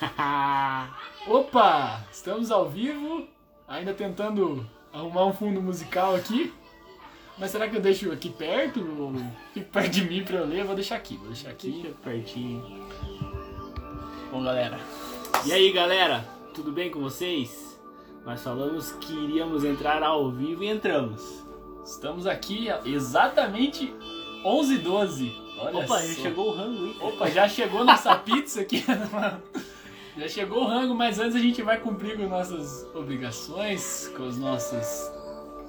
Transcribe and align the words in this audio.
Opa! 1.26 2.04
Estamos 2.12 2.50
ao 2.50 2.68
vivo, 2.68 3.26
ainda 3.66 3.94
tentando 3.94 4.66
arrumar 4.92 5.26
um 5.26 5.32
fundo 5.32 5.60
musical 5.62 6.14
aqui. 6.14 6.52
Mas 7.38 7.50
será 7.50 7.68
que 7.68 7.76
eu 7.76 7.80
deixo 7.80 8.10
aqui 8.12 8.30
perto? 8.30 8.80
Ou 8.98 9.12
fico 9.52 9.70
perto 9.70 9.90
de 9.90 10.04
mim 10.04 10.24
pra 10.24 10.38
eu 10.38 10.46
ler? 10.46 10.60
Eu 10.60 10.66
vou 10.66 10.74
deixar 10.74 10.96
aqui, 10.96 11.16
vou 11.16 11.28
deixar 11.28 11.50
aqui. 11.50 11.82
Fica 11.82 11.94
pertinho. 12.02 12.62
Bom, 14.30 14.42
galera. 14.42 14.78
E 15.44 15.52
aí, 15.52 15.70
galera? 15.72 16.26
Tudo 16.54 16.72
bem 16.72 16.90
com 16.90 17.00
vocês? 17.00 17.78
Nós 18.24 18.42
falamos 18.42 18.92
que 18.92 19.12
iríamos 19.12 19.64
entrar 19.64 20.02
ao 20.02 20.30
vivo 20.30 20.64
e 20.64 20.68
entramos. 20.68 21.44
Estamos 21.84 22.26
aqui 22.26 22.68
exatamente 22.84 23.94
11h12. 24.44 25.32
Olha 25.58 25.78
Opa, 25.78 25.86
só. 25.86 26.06
já 26.06 26.14
chegou 26.14 26.48
o 26.48 26.56
rango, 26.56 26.86
hein? 26.86 26.96
Opa, 27.00 27.30
já 27.30 27.48
chegou 27.48 27.84
nossa 27.84 28.14
pizza 28.18 28.62
aqui. 28.62 28.84
já 30.16 30.28
chegou 30.28 30.62
o 30.62 30.66
rango, 30.66 30.94
mas 30.94 31.18
antes 31.18 31.36
a 31.36 31.38
gente 31.38 31.62
vai 31.62 31.78
cumprir 31.78 32.16
com 32.16 32.26
nossas 32.28 32.86
obrigações, 32.94 34.10
com 34.16 34.24
os 34.24 34.38
nossos. 34.38 35.10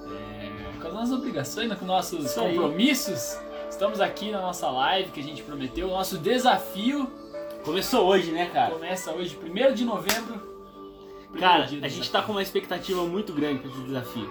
é, 0.09 0.79
com 0.81 0.87
as 0.87 0.93
nossas 0.93 1.11
obrigações, 1.11 1.69
né, 1.69 1.75
com 1.75 1.85
nossos 1.85 2.25
Isso 2.25 2.39
aí. 2.39 2.55
compromissos. 2.55 3.37
Estamos 3.69 3.99
aqui 3.99 4.31
na 4.31 4.41
nossa 4.41 4.69
live 4.69 5.11
que 5.11 5.19
a 5.19 5.23
gente 5.23 5.43
prometeu. 5.43 5.87
O 5.87 5.91
nosso 5.91 6.17
desafio 6.17 7.11
Começou 7.63 8.05
hoje, 8.07 8.31
né, 8.31 8.49
cara? 8.53 8.71
começa 8.71 9.11
hoje, 9.11 9.37
1 9.37 9.73
de 9.73 9.83
novembro. 9.83 10.41
Cara, 11.37 11.65
a 11.65 11.67
gente 11.67 11.81
desafio. 11.81 12.11
tá 12.11 12.21
com 12.21 12.31
uma 12.31 12.41
expectativa 12.41 13.03
muito 13.03 13.33
grande 13.33 13.59
pra 13.59 13.69
esse 13.69 13.81
desafio. 13.81 14.29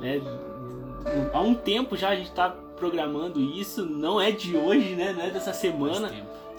Né? 0.00 0.20
Há 1.32 1.40
um 1.40 1.54
tempo 1.54 1.96
já 1.96 2.08
a 2.08 2.16
gente 2.16 2.32
tá 2.32 2.50
programando 2.50 3.40
isso, 3.40 3.86
não 3.86 4.20
é 4.20 4.32
de 4.32 4.56
hoje, 4.56 4.96
né? 4.96 5.12
Não 5.12 5.22
é 5.22 5.30
dessa 5.30 5.52
semana. 5.52 6.10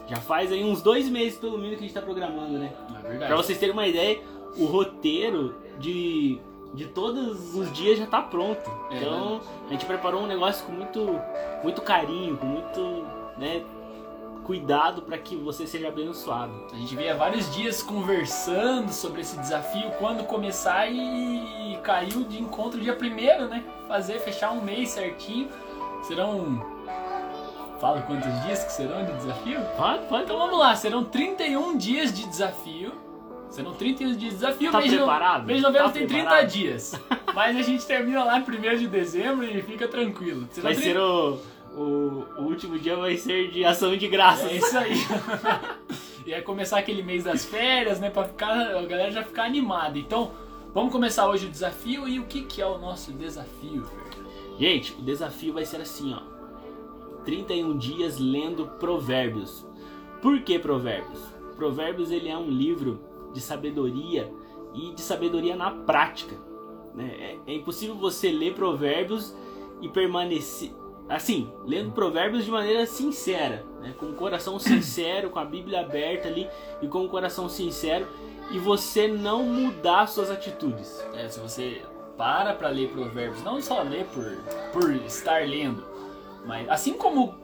Já 0.07 0.17
faz 0.17 0.52
aí 0.52 0.63
uns 0.63 0.81
dois 0.81 1.09
meses 1.09 1.38
pelo 1.38 1.58
menos 1.58 1.78
que 1.78 1.86
a 1.86 1.88
gente 1.88 1.94
tá 1.94 2.02
programando, 2.02 2.58
né? 2.58 2.73
é 2.89 3.02
verdade. 3.02 3.28
Pra 3.28 3.36
vocês 3.36 3.58
terem 3.58 3.73
uma 3.73 3.88
ideia, 3.88 4.22
o 4.58 4.66
roteiro 4.66 5.55
de, 5.80 6.39
de 6.73 6.86
todos 6.88 7.55
os 7.55 7.72
dias 7.72 7.97
já 7.97 8.05
tá 8.05 8.22
pronto. 8.22 8.69
É, 8.91 8.97
então 8.97 9.41
a 9.67 9.72
gente 9.72 9.86
preparou 9.86 10.22
um 10.22 10.28
negócio 10.28 10.66
com 10.66 10.72
muito, 10.72 11.19
muito 11.63 11.81
carinho, 11.81 12.38
com 12.38 12.45
muito 12.45 13.05
né, 13.38 13.63
cuidado 14.44 15.02
para 15.02 15.17
que 15.17 15.36
você 15.36 15.66
seja 15.66 15.88
abençoado. 15.88 16.53
A 16.72 16.75
gente 16.75 16.95
veio 16.95 17.13
há 17.13 17.17
vários 17.17 17.53
dias 17.56 17.81
conversando 17.81 18.91
sobre 18.91 19.22
esse 19.22 19.38
desafio, 19.39 19.89
quando 20.00 20.25
começar 20.25 20.91
e 20.91 21.80
caiu 21.83 22.23
de 22.23 22.41
encontro 22.41 22.80
dia 22.80 22.95
primeiro, 22.95 23.47
né? 23.47 23.63
Fazer, 23.88 24.19
fechar 24.19 24.52
um 24.52 24.61
mês 24.61 24.89
certinho. 24.89 25.50
Serão. 26.03 26.61
Fala 27.84 28.02
quantos 28.03 28.31
dias 28.44 28.64
que 28.64 28.72
serão 28.72 29.06
de 29.06 29.12
desafio? 29.12 29.59
Pode, 29.76 30.06
pode. 30.06 30.23
Então 30.23 30.38
vamos 30.38 30.58
lá, 30.58 30.73
serão 30.73 31.03
31 31.03 31.76
dias 31.78 32.14
de 32.14 32.25
desafio. 32.25 32.94
Serão 33.50 33.73
31 33.73 34.16
dias 34.16 34.20
de 34.20 34.30
desafio. 34.30 34.72
Tá 34.72 34.80
mês 34.80 34.94
preparado? 34.94 35.45
Mês 35.45 35.58
de 35.58 35.64
novembro 35.66 35.88
Tá 35.88 35.94
tem 35.94 36.08
30 36.08 36.23
preparado? 36.23 36.48
dias. 36.48 37.02
Mas 37.36 37.58
a 37.58 37.62
gente 37.62 37.86
termina 37.86 38.23
lá 38.23 38.40
em 38.40 38.42
1 38.42 38.78
de 38.78 38.88
dezembro 38.88 39.44
e 39.44 39.62
fica 39.62 39.86
tranquilo. 39.86 40.48
Serão 40.52 40.64
Vai 40.64 40.75
30 40.75 40.94
ser 40.94 40.98
o, 40.98 41.40
o, 41.75 42.25
o 42.38 42.42
último 42.44 42.80
dia 42.80 42.95
vai 42.95 43.17
ser 43.17 43.52
de 43.52 43.66
ação 43.66 43.97
de 43.97 44.08
graças. 44.08 44.50
É 44.50 44.56
isso 44.56 44.78
aí. 44.78 44.95
e 46.25 46.34
aí 46.34 46.42
começar 46.42 46.80
aquele 46.80 47.03
mês 47.03 47.25
das 47.25 47.44
férias, 47.44 48.00
né? 48.00 48.09
Pra 48.09 48.23
ficar, 48.23 48.78
a 48.78 48.81
galera 48.84 49.12
já 49.12 49.23
ficar 49.23 49.44
animada. 49.44 50.00
Então, 50.00 50.31
vamos 50.73 50.90
começar 50.90 51.28
hoje 51.28 51.47
o 51.47 51.50
desafio. 51.50 52.08
E 52.08 52.18
o 52.18 52.23
que, 52.28 52.44
que 52.44 52.62
é 52.62 52.66
o 52.66 52.78
nosso 52.78 53.12
desafio, 53.12 53.84
Fer? 53.84 54.23
Gente, 54.58 54.94
o 54.94 55.02
desafio 55.02 55.53
vai 55.53 55.66
ser 55.66 55.81
assim, 55.81 56.14
ó. 56.14 56.33
31 57.25 57.77
dias 57.77 58.17
lendo 58.19 58.67
Provérbios. 58.79 59.66
Por 60.21 60.41
que 60.41 60.57
Provérbios? 60.59 61.19
Provérbios 61.55 62.11
ele 62.11 62.29
é 62.29 62.38
um 62.38 62.49
livro 62.49 63.02
de 63.33 63.41
sabedoria 63.41 64.31
e 64.73 64.93
de 64.93 65.02
sabedoria 65.02 65.56
na 65.56 65.72
prática. 65.72 66.35
né? 66.94 67.39
É, 67.47 67.51
é 67.51 67.56
impossível 67.56 67.95
você 67.95 68.31
ler 68.31 68.53
Provérbios 68.53 69.35
e 69.81 69.89
permanecer 69.89 70.72
assim, 71.09 71.51
lendo 71.66 71.91
Provérbios 71.91 72.45
de 72.45 72.51
maneira 72.51 72.85
sincera, 72.85 73.66
né? 73.81 73.94
com 74.00 74.07
o 74.07 74.13
coração 74.13 74.57
sincero, 74.59 75.29
com 75.29 75.39
a 75.39 75.45
Bíblia 75.45 75.81
aberta 75.81 76.28
ali 76.28 76.47
e 76.81 76.88
com 76.88 77.06
o 77.06 77.09
coração 77.09 77.50
sincero 77.50 78.07
e 78.51 78.59
você 78.59 79.07
não 79.07 79.44
mudar 79.44 80.07
suas 80.07 80.29
atitudes. 80.29 81.03
É, 81.13 81.28
se 81.28 81.39
você 81.39 81.81
para 82.17 82.53
pra 82.53 82.69
ler 82.69 82.89
provérbios, 82.89 83.44
não 83.44 83.62
só 83.62 83.81
ler 83.81 84.06
por, 84.06 84.23
por 84.72 84.94
estar 84.94 85.47
lendo, 85.47 85.83
mas 86.46 86.68
assim 86.70 86.94
como 86.94 87.36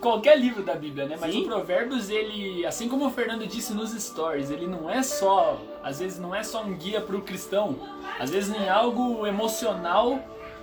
qualquer 0.00 0.38
livro 0.38 0.62
da 0.62 0.74
Bíblia, 0.74 1.06
né? 1.06 1.16
Mas 1.20 1.32
Sim. 1.34 1.42
o 1.42 1.44
provérbios, 1.46 2.08
ele, 2.08 2.64
assim 2.64 2.88
como 2.88 3.06
o 3.06 3.10
Fernando 3.10 3.46
disse 3.46 3.74
nos 3.74 3.90
stories, 3.92 4.50
ele 4.50 4.66
não 4.66 4.88
é 4.90 5.02
só, 5.02 5.60
às 5.82 5.98
vezes 6.00 6.18
não 6.18 6.34
é 6.34 6.42
só 6.42 6.62
um 6.62 6.72
guia 6.74 7.00
pro 7.00 7.20
cristão, 7.20 7.76
às 8.18 8.30
vezes 8.30 8.54
em 8.54 8.68
algo 8.68 9.26
emocional, 9.26 10.18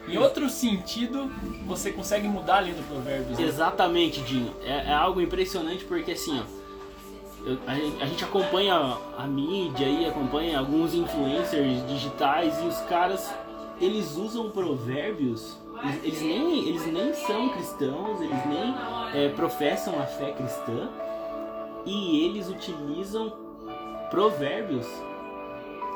em 0.08 0.18
outro 0.18 0.50
sentido, 0.50 1.30
você 1.68 1.92
consegue 1.92 2.28
mudar 2.28 2.62
lendo 2.62 2.86
provérbios. 2.88 3.38
né? 3.38 3.46
Exatamente, 3.46 4.22
Dinho. 4.22 4.54
É, 4.64 4.90
é 4.90 4.94
algo 4.94 5.22
impressionante 5.22 5.84
porque 5.86 6.14
assim, 6.14 6.40
ó. 6.40 7.48
eu- 7.50 7.60
a, 7.68 7.74
a 8.04 8.06
gente 8.08 8.24
acompanha 8.24 8.98
a 9.18 9.28
mídia 9.28 9.86
aí, 9.86 10.06
acompanha 10.06 10.58
alguns 10.60 10.94
influencers 10.96 11.86
digitais 11.88 12.58
e 12.60 12.66
os 12.66 12.78
caras 12.82 13.32
eles 13.80 14.16
usam 14.18 14.50
provérbios. 14.50 15.58
Eles, 16.04 16.22
nem, 16.22 16.68
eles 16.68 16.86
nem 16.92 17.14
são 17.14 17.50
cristãos, 17.50 18.20
eles 18.22 18.46
nem 18.48 18.74
é, 19.14 19.30
professam 19.30 20.00
a 20.00 20.04
fé 20.08 20.32
cristã 20.32 20.90
e 21.86 22.26
eles 22.26 22.50
utilizam 22.50 23.32
provérbios 24.10 24.88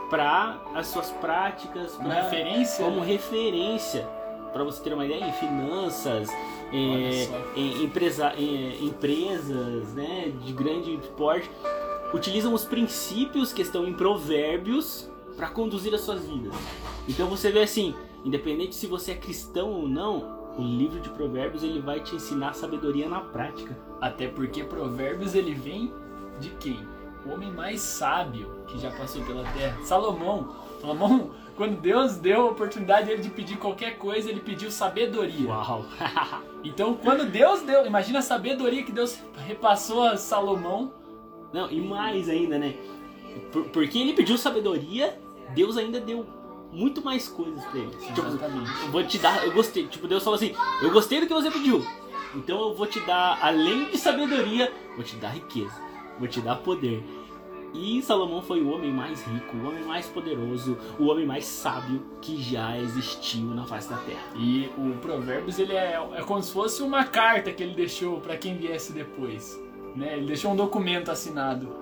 para 0.09 0.59
as 0.75 0.87
suas 0.87 1.09
práticas, 1.11 1.93
Como 1.93 2.09
pra- 2.09 2.21
referência, 2.21 2.85
como 2.85 2.99
né? 2.99 3.05
referência 3.07 4.07
para 4.53 4.63
você 4.63 4.83
ter 4.83 4.93
uma 4.93 5.05
ideia 5.05 5.25
em 5.25 5.31
finanças, 5.33 6.29
é, 6.73 7.27
em 7.55 7.83
empresa, 7.85 8.33
em 8.37 8.85
empresas 8.85 9.93
né, 9.93 10.31
de 10.43 10.51
grande 10.51 10.99
porte 11.17 11.49
utilizam 12.13 12.53
os 12.53 12.65
princípios 12.65 13.53
que 13.53 13.61
estão 13.61 13.87
em 13.87 13.93
provérbios 13.93 15.09
para 15.41 15.49
conduzir 15.49 15.91
as 15.91 16.01
suas 16.01 16.23
vidas. 16.23 16.53
Então 17.09 17.27
você 17.27 17.49
vê 17.51 17.63
assim, 17.63 17.95
independente 18.23 18.75
se 18.75 18.85
você 18.85 19.13
é 19.13 19.15
cristão 19.15 19.71
ou 19.71 19.87
não, 19.87 20.39
o 20.55 20.61
livro 20.61 20.99
de 20.99 21.09
provérbios 21.09 21.63
ele 21.63 21.81
vai 21.81 21.99
te 21.99 22.15
ensinar 22.15 22.53
sabedoria 22.53 23.09
na 23.09 23.21
prática. 23.21 23.75
Até 23.99 24.27
porque 24.27 24.63
provérbios 24.63 25.33
ele 25.33 25.55
vem 25.55 25.91
de 26.39 26.51
quem? 26.59 26.79
O 27.25 27.31
homem 27.31 27.51
mais 27.51 27.81
sábio 27.81 28.51
que 28.67 28.77
já 28.77 28.91
passou 28.91 29.23
pela 29.23 29.43
terra. 29.53 29.79
Salomão. 29.83 30.55
Salomão, 30.79 31.31
quando 31.57 31.81
Deus 31.81 32.17
deu 32.17 32.41
a 32.41 32.51
oportunidade 32.51 33.07
dele 33.07 33.23
de 33.23 33.29
pedir 33.31 33.57
qualquer 33.57 33.97
coisa, 33.97 34.29
ele 34.29 34.41
pediu 34.41 34.69
sabedoria. 34.69 35.49
Uau! 35.49 35.83
Então, 36.63 36.93
quando 36.93 37.25
Deus 37.25 37.63
deu, 37.63 37.87
imagina 37.87 38.19
a 38.19 38.21
sabedoria 38.21 38.83
que 38.83 38.91
Deus 38.91 39.17
repassou 39.47 40.03
a 40.03 40.17
Salomão. 40.17 40.93
Não, 41.51 41.71
e 41.71 41.81
mais 41.81 42.29
ainda, 42.29 42.59
né? 42.59 42.75
Por- 43.51 43.63
porque 43.69 43.97
ele 43.97 44.13
pediu 44.13 44.37
sabedoria, 44.37 45.19
Deus 45.53 45.77
ainda 45.77 45.99
deu 45.99 46.25
muito 46.71 47.03
mais 47.03 47.27
coisas 47.27 47.63
pra 47.65 47.79
ele. 47.79 47.91
Tipo, 47.97 48.27
Exatamente. 48.27 48.71
eu 48.83 48.91
vou 48.91 49.03
te 49.03 49.17
dar, 49.17 49.45
eu 49.45 49.53
gostei. 49.53 49.87
Tipo, 49.87 50.07
Deus 50.07 50.23
falou 50.23 50.35
assim: 50.35 50.53
eu 50.81 50.91
gostei 50.91 51.19
do 51.19 51.27
que 51.27 51.33
você 51.33 51.51
pediu. 51.51 51.85
Então 52.35 52.69
eu 52.69 52.73
vou 52.73 52.87
te 52.87 52.99
dar, 53.01 53.39
além 53.41 53.89
de 53.89 53.97
sabedoria, 53.97 54.71
vou 54.95 55.03
te 55.03 55.15
dar 55.17 55.29
riqueza, 55.29 55.75
vou 56.17 56.27
te 56.27 56.39
dar 56.39 56.55
poder. 56.57 57.03
E 57.73 58.01
Salomão 58.01 58.41
foi 58.41 58.61
o 58.61 58.69
homem 58.69 58.91
mais 58.91 59.23
rico, 59.23 59.55
o 59.55 59.67
homem 59.67 59.83
mais 59.83 60.05
poderoso, 60.05 60.77
o 60.99 61.05
homem 61.05 61.25
mais 61.25 61.45
sábio 61.45 62.03
que 62.21 62.41
já 62.41 62.77
existiu 62.77 63.45
na 63.45 63.65
face 63.65 63.89
da 63.89 63.97
terra. 63.97 64.23
E 64.35 64.69
o 64.77 64.97
Provérbios 64.97 65.57
ele 65.57 65.73
é, 65.73 65.97
é 66.15 66.21
como 66.21 66.41
se 66.43 66.51
fosse 66.51 66.83
uma 66.83 67.05
carta 67.05 67.51
que 67.51 67.63
ele 67.63 67.73
deixou 67.73 68.19
para 68.19 68.35
quem 68.35 68.57
viesse 68.57 68.91
depois. 68.91 69.61
Né? 69.95 70.17
Ele 70.17 70.27
deixou 70.27 70.51
um 70.51 70.55
documento 70.55 71.11
assinado 71.11 71.80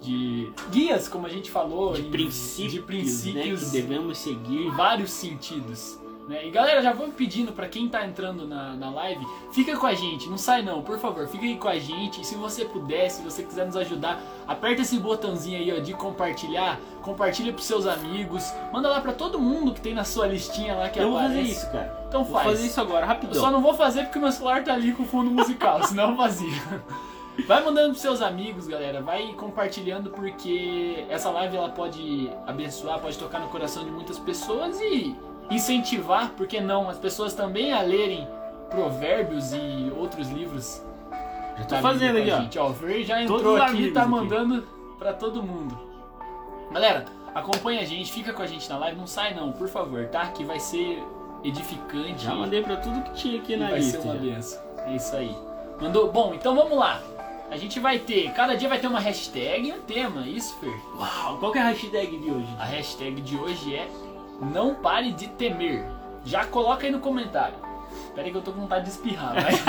de 0.00 0.50
guias, 0.70 1.08
como 1.08 1.26
a 1.26 1.30
gente 1.30 1.50
falou, 1.50 1.92
De 1.92 2.02
em- 2.02 2.10
princípios, 2.10 2.72
de 2.72 2.80
princípios 2.82 3.60
né, 3.62 3.66
que 3.68 3.72
devemos 3.72 4.18
seguir. 4.18 4.66
em 4.66 4.70
vários 4.70 5.10
sentidos. 5.10 5.98
Né? 6.28 6.46
E 6.46 6.50
galera, 6.50 6.80
já 6.80 6.92
vamos 6.92 7.16
pedindo 7.16 7.50
pra 7.52 7.66
quem 7.66 7.88
tá 7.88 8.06
entrando 8.06 8.46
na, 8.46 8.74
na 8.76 8.88
live, 8.90 9.26
fica 9.50 9.76
com 9.76 9.84
a 9.86 9.94
gente, 9.94 10.28
não 10.28 10.38
sai 10.38 10.62
não, 10.62 10.80
por 10.80 10.96
favor, 10.96 11.26
fica 11.26 11.44
aí 11.44 11.56
com 11.56 11.66
a 11.66 11.76
gente. 11.76 12.20
E 12.20 12.24
se 12.24 12.36
você 12.36 12.64
puder, 12.64 13.10
se 13.10 13.20
você 13.20 13.42
quiser 13.42 13.66
nos 13.66 13.76
ajudar, 13.76 14.22
aperta 14.46 14.82
esse 14.82 14.96
botãozinho 15.00 15.58
aí 15.58 15.76
ó, 15.76 15.80
de 15.82 15.92
compartilhar, 15.92 16.78
compartilha 17.02 17.52
pros 17.52 17.66
seus 17.66 17.84
amigos, 17.84 18.44
manda 18.72 18.88
lá 18.88 19.00
pra 19.00 19.12
todo 19.12 19.40
mundo 19.40 19.74
que 19.74 19.80
tem 19.80 19.92
na 19.92 20.04
sua 20.04 20.28
listinha 20.28 20.76
lá 20.76 20.88
que 20.88 21.00
eu 21.00 21.08
vou 21.10 21.18
aparece. 21.18 21.36
fazer 21.40 21.50
isso, 21.50 21.72
cara. 21.72 22.04
Então 22.08 22.22
Vou 22.22 22.32
faz. 22.34 22.46
fazer 22.50 22.66
isso 22.66 22.80
agora, 22.80 23.02
Eu 23.04 23.08
rapidão. 23.08 23.34
só 23.34 23.50
não 23.50 23.60
vou 23.60 23.74
fazer 23.74 24.04
porque 24.04 24.18
meu 24.20 24.30
celular 24.30 24.62
tá 24.62 24.72
ali 24.72 24.92
com 24.92 25.02
o 25.02 25.06
fundo 25.06 25.30
musical, 25.32 25.82
senão 25.82 26.10
eu 26.10 26.16
fazia. 26.16 26.48
Vai 27.46 27.64
mandando 27.64 27.90
pros 27.90 28.00
seus 28.02 28.20
amigos, 28.20 28.66
galera. 28.68 29.00
Vai 29.00 29.32
compartilhando 29.34 30.10
porque 30.10 31.04
essa 31.08 31.30
live 31.30 31.56
ela 31.56 31.70
pode 31.70 32.30
abençoar, 32.46 32.98
pode 33.00 33.18
tocar 33.18 33.40
no 33.40 33.48
coração 33.48 33.84
de 33.84 33.90
muitas 33.90 34.18
pessoas 34.18 34.78
e 34.80 35.16
incentivar, 35.50 36.30
por 36.30 36.46
que 36.46 36.60
não, 36.60 36.88
as 36.88 36.98
pessoas 36.98 37.34
também 37.34 37.72
a 37.72 37.80
lerem 37.82 38.26
provérbios 38.68 39.52
e 39.52 39.90
outros 39.96 40.28
livros. 40.28 40.82
Já 41.58 41.64
da 41.64 41.82
fazendo 41.82 42.14
Bíblia 42.16 42.22
aqui, 42.22 42.30
com 42.30 42.36
a 42.36 42.38
ó. 42.38 42.42
gente. 42.42 42.58
ó. 42.58 42.68
O 42.68 42.74
Fer 42.74 43.04
já 43.04 43.16
Todos 43.26 43.36
entrou 43.40 43.54
os 43.56 43.60
aqui 43.62 43.82
e 43.84 43.92
tá 43.92 44.00
aqui. 44.02 44.10
mandando 44.10 44.68
pra 44.98 45.12
todo 45.12 45.42
mundo. 45.42 45.78
Galera, 46.72 47.04
acompanha 47.34 47.80
a 47.80 47.84
gente, 47.84 48.12
fica 48.12 48.32
com 48.32 48.42
a 48.42 48.46
gente 48.46 48.68
na 48.70 48.78
live, 48.78 48.98
não 48.98 49.06
sai 49.06 49.34
não, 49.34 49.50
por 49.52 49.68
favor, 49.68 50.06
tá? 50.06 50.26
Que 50.28 50.44
vai 50.44 50.60
ser 50.60 51.02
edificante. 51.42 52.24
Já 52.24 52.34
mandei 52.34 52.62
pra 52.62 52.76
tudo 52.76 53.02
que 53.02 53.12
tinha 53.14 53.40
aqui 53.40 53.56
na 53.56 53.70
vai 53.70 53.78
lista. 53.78 54.00
ser 54.00 54.06
uma 54.08 54.14
benção. 54.14 54.62
É 54.86 54.94
isso 54.94 55.16
aí. 55.16 55.34
Mandou. 55.80 56.12
Bom, 56.12 56.32
então 56.34 56.54
vamos 56.54 56.78
lá. 56.78 57.00
A 57.50 57.56
gente 57.56 57.80
vai 57.80 57.98
ter, 57.98 58.30
cada 58.32 58.54
dia 58.56 58.68
vai 58.68 58.78
ter 58.78 58.86
uma 58.86 59.00
hashtag 59.00 59.68
e 59.68 59.72
um 59.72 59.80
tema, 59.80 60.20
isso, 60.26 60.56
Fer? 60.60 60.72
Uau, 60.96 61.38
qual 61.38 61.50
que 61.52 61.58
é 61.58 61.62
a 61.62 61.68
hashtag 61.70 62.16
de 62.18 62.30
hoje? 62.30 62.48
A 62.58 62.64
hashtag 62.64 63.20
de 63.20 63.36
hoje 63.36 63.74
é 63.74 63.88
Não 64.40 64.74
pare 64.76 65.12
de 65.12 65.26
temer. 65.28 65.84
Já 66.24 66.44
coloca 66.44 66.86
aí 66.86 66.92
no 66.92 67.00
comentário. 67.00 67.54
Pera 68.14 68.26
aí 68.26 68.30
que 68.30 68.38
eu 68.38 68.42
tô 68.42 68.52
com 68.52 68.60
vontade 68.60 68.84
de 68.84 68.90
espirrar, 68.90 69.34
mas. 69.34 69.60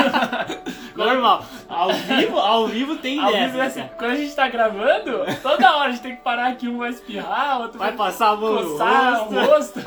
Normal. 0.96 1.44
Ao 1.68 1.92
vivo, 1.92 2.38
ao 2.40 2.68
vivo 2.68 2.98
tem 2.98 3.20
Ao 3.20 3.32
dessa. 3.32 3.46
vivo 3.48 3.58
é 3.60 3.66
assim, 3.66 3.90
quando 3.98 4.12
a 4.12 4.16
gente 4.16 4.36
tá 4.36 4.48
gravando, 4.48 5.20
toda 5.42 5.76
hora 5.76 5.90
a 5.90 5.92
gente 5.92 6.02
tem 6.04 6.16
que 6.16 6.22
parar 6.22 6.48
aqui, 6.50 6.68
um 6.68 6.78
vai 6.78 6.90
espirrar, 6.92 7.62
outro 7.62 7.80
Vai 7.80 7.94
passar 7.94 8.30
a 8.30 8.36
mão 8.36 8.62
no 8.62 8.72
coçar 8.72 9.20
rosto. 9.22 9.36
o 9.36 9.46
rosto. 9.46 9.80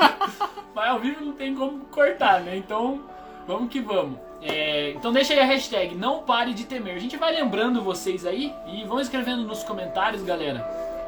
Mas 0.73 0.89
ao 0.89 0.99
vivo 0.99 1.23
não 1.23 1.31
tem 1.33 1.55
como 1.55 1.79
cortar, 1.85 2.41
né? 2.41 2.57
Então, 2.57 3.01
vamos 3.47 3.69
que 3.69 3.79
vamos. 3.79 4.19
É, 4.41 4.91
então 4.91 5.11
deixa 5.11 5.33
aí 5.33 5.39
a 5.39 5.45
hashtag 5.45 5.95
não 5.95 6.23
pare 6.23 6.53
de 6.53 6.65
temer. 6.65 6.95
A 6.95 6.99
gente 6.99 7.17
vai 7.17 7.33
lembrando 7.33 7.81
vocês 7.81 8.25
aí 8.25 8.53
e 8.67 8.83
vão 8.83 8.99
escrevendo 8.99 9.43
nos 9.43 9.63
comentários, 9.63 10.21
galera, 10.23 10.59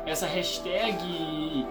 essa 0.06 0.26
hashtag 0.26 0.98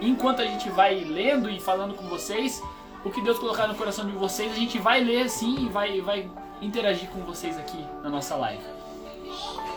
enquanto 0.01 0.43
a 0.43 0.45
gente 0.45 0.69
vai 0.71 1.01
lendo 1.01 1.51
e 1.51 1.59
falando 1.61 1.95
com 1.95 2.07
vocês. 2.09 2.63
O 3.05 3.11
que 3.11 3.21
Deus 3.21 3.39
colocar 3.39 3.69
no 3.69 3.75
coração 3.75 4.05
de 4.05 4.13
vocês, 4.13 4.53
a 4.53 4.57
gente 4.57 4.79
vai 4.79 5.01
ler 5.01 5.29
sim 5.31 5.67
e 5.67 5.69
vai, 5.69 6.01
vai 6.01 6.29
interagir 6.61 7.09
com 7.11 7.21
vocês 7.21 7.57
aqui 7.57 7.85
na 8.03 8.11
nossa 8.11 8.35
live. 8.37 8.63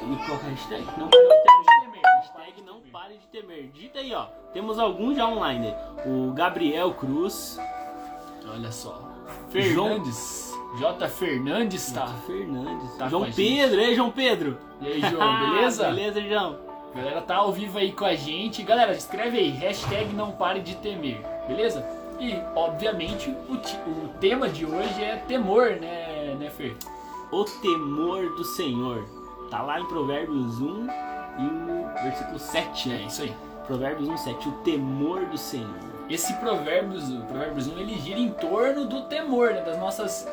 E 0.01 0.25
qual 0.25 0.39
a 0.39 0.49
hashtag? 0.49 0.83
Não 0.97 1.09
pare 1.09 1.61
de 1.61 1.81
temer. 1.81 2.01
Hashtag 2.03 2.61
não 2.61 2.81
pare 2.91 3.17
de 3.17 3.27
temer. 3.27 3.69
Dita 3.71 3.99
aí, 3.99 4.13
ó. 4.13 4.25
Temos 4.53 4.79
alguns 4.79 5.17
já 5.17 5.27
online. 5.27 5.75
O 6.05 6.31
Gabriel 6.31 6.93
Cruz. 6.93 7.59
Olha 8.51 8.71
só. 8.71 8.99
Fernandes. 9.49 10.48
J. 10.77 11.07
Fernandes 11.07 11.91
tá. 11.91 12.07
Fernandes. 12.27 12.95
Tá 12.97 13.07
João. 13.09 13.29
Pedro. 13.31 13.79
Ei, 13.81 13.95
João 13.95 14.11
Pedro. 14.11 14.57
E 14.81 14.87
aí, 14.87 15.01
João, 15.01 15.39
beleza? 15.55 15.83
beleza, 15.89 16.21
João. 16.21 16.57
Galera 16.95 17.21
tá 17.21 17.35
ao 17.37 17.51
vivo 17.51 17.77
aí 17.77 17.91
com 17.91 18.05
a 18.05 18.15
gente. 18.15 18.63
Galera, 18.63 18.91
escreve 18.93 19.37
aí, 19.37 19.49
hashtag 19.49 20.13
não 20.13 20.31
pare 20.31 20.59
de 20.59 20.75
temer, 20.75 21.21
beleza? 21.47 21.85
E, 22.19 22.35
obviamente, 22.55 23.29
o, 23.29 23.53
o 23.53 24.07
tema 24.19 24.49
de 24.49 24.65
hoje 24.65 25.01
é 25.03 25.15
temor, 25.15 25.71
né, 25.79 26.35
né, 26.39 26.49
Fer? 26.49 26.75
O 27.31 27.43
temor 27.45 28.35
do 28.35 28.43
Senhor. 28.43 29.05
Tá 29.49 29.61
lá 29.61 29.79
em 29.79 29.85
Provérbios 29.85 30.59
1 30.59 30.87
e 31.39 31.45
o 31.45 32.03
versículo 32.03 32.37
7, 32.39 32.89
É 32.89 32.93
né? 32.93 33.03
isso 33.07 33.21
aí. 33.21 33.33
Provérbios 33.65 34.09
1, 34.09 34.17
7. 34.17 34.49
O 34.49 34.51
temor 34.63 35.25
do 35.25 35.37
Senhor. 35.37 35.69
Esse 36.09 36.33
Provérbios, 36.33 37.09
o 37.09 37.21
Provérbios 37.21 37.67
1, 37.67 37.77
ele 37.79 37.99
gira 37.99 38.19
em 38.19 38.31
torno 38.31 38.85
do 38.85 39.03
temor, 39.03 39.51
né, 39.53 39.61
das 39.61 39.79
nossas 39.79 40.27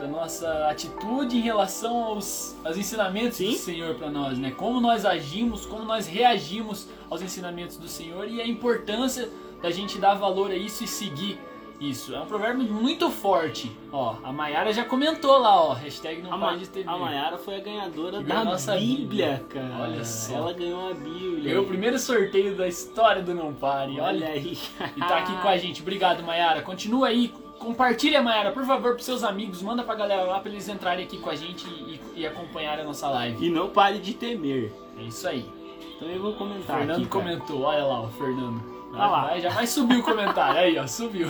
da 0.00 0.08
nossa 0.08 0.68
atitude 0.68 1.36
em 1.36 1.40
relação 1.40 2.04
aos, 2.04 2.56
aos 2.64 2.76
ensinamentos 2.76 3.36
Sim. 3.36 3.50
do 3.50 3.56
Senhor 3.56 3.94
para 3.94 4.10
nós, 4.10 4.38
né? 4.38 4.50
Como 4.50 4.80
nós 4.80 5.04
agimos, 5.04 5.66
como 5.66 5.84
nós 5.84 6.06
reagimos 6.06 6.88
aos 7.10 7.20
ensinamentos 7.22 7.76
do 7.76 7.86
Senhor 7.86 8.26
e 8.26 8.40
a 8.40 8.46
importância 8.46 9.28
da 9.62 9.70
gente 9.70 9.98
dar 9.98 10.14
valor 10.14 10.50
a 10.50 10.56
isso 10.56 10.82
e 10.82 10.86
seguir 10.88 11.38
isso. 11.78 12.14
É 12.14 12.20
um 12.20 12.26
provérbio 12.26 12.62
muito 12.70 13.08
forte. 13.10 13.74
Ó, 13.90 14.16
a 14.22 14.30
Mayara 14.32 14.70
já 14.72 14.84
comentou 14.84 15.38
lá, 15.38 15.62
ó, 15.64 15.72
hashtag 15.72 16.20
não 16.20 16.32
A, 16.34 16.38
pare 16.38 16.58
de 16.58 16.68
temer. 16.68 16.88
a 16.90 16.98
Mayara 16.98 17.38
foi 17.38 17.56
a 17.56 17.60
ganhadora 17.60 18.22
da 18.22 18.44
nossa 18.44 18.76
Bíblia, 18.76 19.42
Bíblia. 19.42 19.44
cara. 19.48 19.82
Olha 19.84 20.04
só. 20.04 20.34
Ela 20.34 20.52
ganhou 20.52 20.90
a 20.90 20.94
Bíblia. 20.94 21.42
Ganhou 21.44 21.64
o 21.64 21.66
primeiro 21.66 21.98
sorteio 21.98 22.54
da 22.54 22.68
história 22.68 23.22
do 23.22 23.34
Não 23.34 23.54
Pare. 23.54 23.92
Olha 23.98 24.26
Olha 24.26 24.28
aí. 24.28 24.58
e 24.96 25.00
tá 25.00 25.18
aqui 25.18 25.34
com 25.40 25.48
a 25.48 25.56
gente. 25.56 25.80
Obrigado, 25.80 26.22
Mayara. 26.22 26.60
Continua 26.62 27.08
aí. 27.08 27.32
Compartilha, 27.60 28.22
Mayara, 28.22 28.52
por 28.52 28.64
favor, 28.64 28.94
pros 28.94 29.04
seus 29.04 29.22
amigos. 29.22 29.62
Manda 29.62 29.84
pra 29.84 29.94
galera 29.94 30.24
lá 30.24 30.40
pra 30.40 30.50
eles 30.50 30.66
entrarem 30.66 31.04
aqui 31.04 31.18
com 31.18 31.28
a 31.28 31.36
gente 31.36 31.68
e, 31.68 32.00
e 32.16 32.26
acompanharem 32.26 32.82
a 32.82 32.86
nossa 32.86 33.08
live. 33.10 33.46
E 33.46 33.50
não 33.50 33.68
pare 33.68 33.98
de 33.98 34.14
temer. 34.14 34.72
É 34.98 35.02
isso 35.02 35.28
aí. 35.28 35.46
Então 35.94 36.08
eu 36.08 36.22
vou 36.22 36.32
comentar 36.32 36.78
Fernando 36.78 36.96
aqui, 36.96 37.06
comentou. 37.06 37.60
Olha 37.60 37.84
lá, 37.84 38.00
o 38.00 38.08
Fernando. 38.08 38.62
Olha 38.92 39.06
lá. 39.06 39.26
Vai, 39.26 39.40
já 39.42 39.50
vai 39.50 39.66
subir 39.66 39.98
o 39.98 40.02
comentário. 40.02 40.58
Aí, 40.58 40.78
ó, 40.78 40.86
subiu. 40.86 41.28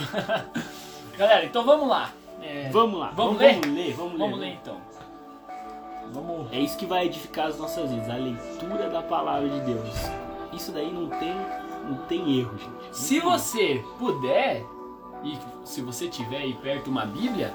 galera, 1.17 1.45
então 1.45 1.65
vamos 1.65 1.89
lá. 1.89 2.11
É, 2.41 2.69
Vamos 2.71 2.99
lá. 2.99 3.11
Vamos, 3.13 3.37
vamos, 3.37 3.41
ler? 3.41 3.53
Vamos 3.59 3.75
ler, 3.75 3.93
vamos 3.93 4.11
ler. 4.13 4.19
Vamos 4.19 4.39
ler 4.39 4.53
então. 4.53 4.77
Vamos. 6.13 6.51
É 6.51 6.59
isso 6.59 6.77
que 6.77 6.85
vai 6.85 7.05
edificar 7.05 7.47
as 7.47 7.59
nossas 7.59 7.91
vidas, 7.91 8.09
a 8.09 8.15
leitura 8.15 8.89
da 8.89 9.01
palavra 9.01 9.47
de 9.47 9.59
Deus. 9.61 9.89
Isso 10.53 10.71
daí 10.71 10.91
não 10.91 11.07
tem, 11.07 11.35
não 11.87 11.97
tem 12.07 12.39
erro, 12.39 12.57
gente. 12.57 12.69
Não 12.69 12.93
Se 12.93 13.19
tem 13.19 13.29
você 13.29 13.83
puder, 13.99 14.65
e 15.23 15.37
se 15.63 15.81
você 15.81 16.07
tiver 16.07 16.37
aí 16.37 16.53
perto 16.53 16.89
uma 16.89 17.05
Bíblia, 17.05 17.53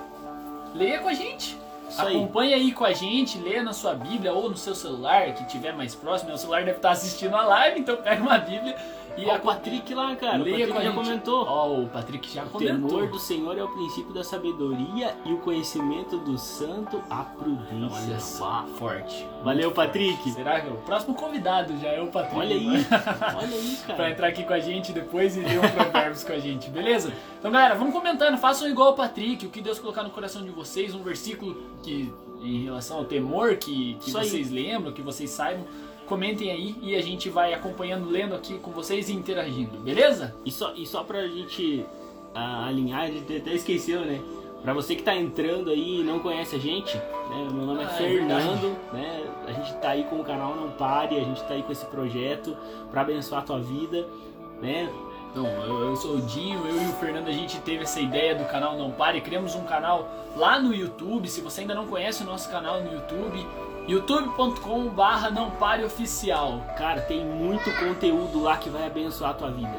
leia 0.74 0.98
com 1.00 1.08
a 1.08 1.14
gente. 1.14 1.58
Isso 1.88 2.00
aí. 2.02 2.16
Acompanhe 2.16 2.54
aí 2.54 2.72
com 2.72 2.84
a 2.84 2.92
gente, 2.92 3.38
leia 3.38 3.62
na 3.62 3.72
sua 3.72 3.94
Bíblia 3.94 4.32
ou 4.32 4.50
no 4.50 4.56
seu 4.56 4.74
celular, 4.74 5.32
que 5.34 5.44
tiver 5.44 5.72
mais 5.72 5.94
próximo. 5.94 6.32
O 6.32 6.38
celular 6.38 6.64
deve 6.64 6.78
estar 6.78 6.90
assistindo 6.90 7.34
a 7.36 7.44
live, 7.44 7.80
então 7.80 7.96
pega 7.96 8.22
uma 8.22 8.38
Bíblia 8.38 8.76
e 9.16 9.24
Ó, 9.26 9.32
a 9.32 9.36
o 9.36 9.40
Patrick 9.40 9.94
lá, 9.94 10.14
cara. 10.16 10.38
leia 10.38 10.66
o 10.66 10.68
Patrick 10.68 10.74
já 10.84 10.90
gente. 10.92 10.94
comentou. 10.94 11.46
Ó, 11.48 11.80
o 11.80 11.88
Patrick 11.88 12.34
já 12.34 12.44
O 12.44 12.50
comentou. 12.50 12.88
temor 12.88 13.08
do 13.08 13.18
Senhor 13.18 13.58
é 13.58 13.62
o 13.62 13.68
princípio 13.68 14.12
da 14.12 14.22
sabedoria 14.24 15.16
e 15.24 15.32
o 15.32 15.38
conhecimento 15.38 16.18
do 16.18 16.36
santo 16.38 17.02
a 17.08 17.22
prudência. 17.24 18.08
Olha 18.10 18.20
só, 18.20 18.64
forte. 18.78 19.26
Valeu, 19.42 19.64
Muito 19.70 19.74
forte. 19.74 19.86
Patrick. 19.86 20.30
Será 20.32 20.60
que 20.60 20.68
o 20.68 20.76
próximo 20.78 21.14
convidado 21.14 21.76
já 21.78 21.88
é 21.88 22.00
o 22.00 22.08
Patrick? 22.08 22.36
Olha 22.36 22.54
aí, 22.56 22.66
né? 22.66 22.86
olha 23.36 23.56
aí, 23.56 23.76
pra 23.86 23.94
cara. 23.96 24.10
entrar 24.10 24.28
aqui 24.28 24.44
com 24.44 24.52
a 24.52 24.60
gente 24.60 24.92
depois 24.92 25.36
e 25.36 25.40
ler 25.40 25.58
um 25.58 25.68
provérbios 25.68 26.24
com 26.24 26.32
a 26.32 26.38
gente, 26.38 26.70
beleza? 26.70 27.12
Então, 27.38 27.50
galera, 27.50 27.74
vamos 27.74 27.92
comentando, 27.92 28.36
façam 28.38 28.68
igual 28.68 28.92
o 28.92 28.96
Patrick, 28.96 29.46
o 29.46 29.50
que 29.50 29.60
Deus 29.60 29.78
colocar 29.78 30.02
no 30.02 30.10
coração 30.10 30.42
de 30.42 30.50
vocês, 30.50 30.94
um 30.94 31.02
versículo 31.02 31.56
que 31.82 32.12
em 32.42 32.64
relação 32.64 32.98
ao 32.98 33.04
temor 33.04 33.56
que, 33.56 33.94
que 34.00 34.16
aí. 34.16 34.28
vocês 34.28 34.50
lembram, 34.50 34.92
que 34.92 35.02
vocês 35.02 35.30
saibam, 35.30 35.64
comentem 36.06 36.50
aí 36.50 36.74
e 36.80 36.96
a 36.96 37.02
gente 37.02 37.28
vai 37.28 37.52
acompanhando, 37.52 38.08
lendo 38.08 38.34
aqui 38.34 38.58
com 38.58 38.70
vocês 38.70 39.08
e 39.08 39.12
interagindo, 39.12 39.78
beleza? 39.78 40.34
E 40.44 40.50
só, 40.50 40.72
e 40.74 40.86
só 40.86 41.02
pra 41.02 41.26
gente 41.26 41.84
ah, 42.34 42.66
alinhar, 42.66 43.02
a 43.02 43.06
gente 43.10 43.36
até 43.36 43.52
esqueceu, 43.54 44.00
né? 44.00 44.20
Pra 44.62 44.72
você 44.72 44.96
que 44.96 45.02
tá 45.02 45.14
entrando 45.14 45.70
aí 45.70 46.00
e 46.00 46.02
não 46.02 46.18
conhece 46.18 46.56
a 46.56 46.58
gente, 46.58 46.96
né? 46.96 47.48
Meu 47.52 47.66
nome 47.66 47.82
é 47.82 47.86
Ah, 47.86 47.92
é 47.92 47.96
Fernando, 47.96 48.76
né? 48.92 49.24
A 49.46 49.52
gente 49.52 49.74
tá 49.74 49.90
aí 49.90 50.04
com 50.04 50.16
o 50.16 50.24
canal 50.24 50.56
Não 50.56 50.70
Pare, 50.72 51.16
a 51.16 51.22
gente 51.22 51.42
tá 51.44 51.54
aí 51.54 51.62
com 51.62 51.70
esse 51.70 51.84
projeto 51.86 52.56
pra 52.90 53.02
abençoar 53.02 53.42
a 53.42 53.44
tua 53.44 53.60
vida, 53.60 54.06
né? 54.60 54.90
Então, 55.30 55.46
eu, 55.46 55.90
eu 55.90 55.96
sou 55.96 56.16
o 56.16 56.22
Dinho, 56.22 56.66
eu 56.66 56.82
e 56.82 56.86
o 56.86 56.92
Fernando, 56.94 57.28
a 57.28 57.32
gente 57.32 57.60
teve 57.60 57.82
essa 57.82 58.00
ideia 58.00 58.34
do 58.34 58.44
canal 58.46 58.76
Não 58.76 58.90
Pare, 58.90 59.20
criamos 59.20 59.54
um 59.54 59.64
canal 59.64 60.08
lá 60.34 60.58
no 60.58 60.74
YouTube, 60.74 61.28
se 61.28 61.42
você 61.42 61.60
ainda 61.60 61.74
não 61.74 61.86
conhece 61.86 62.22
o 62.22 62.26
nosso 62.26 62.50
canal 62.50 62.82
no 62.82 62.92
YouTube, 62.92 63.46
youtube.com 63.86 64.88
barra 64.88 65.30
não 65.30 65.50
pare 65.50 65.84
oficial. 65.84 66.60
Cara, 66.76 67.00
tem 67.02 67.24
muito 67.24 67.70
conteúdo 67.78 68.42
lá 68.42 68.56
que 68.56 68.68
vai 68.68 68.86
abençoar 68.86 69.30
a 69.30 69.34
tua 69.34 69.50
vida. 69.50 69.78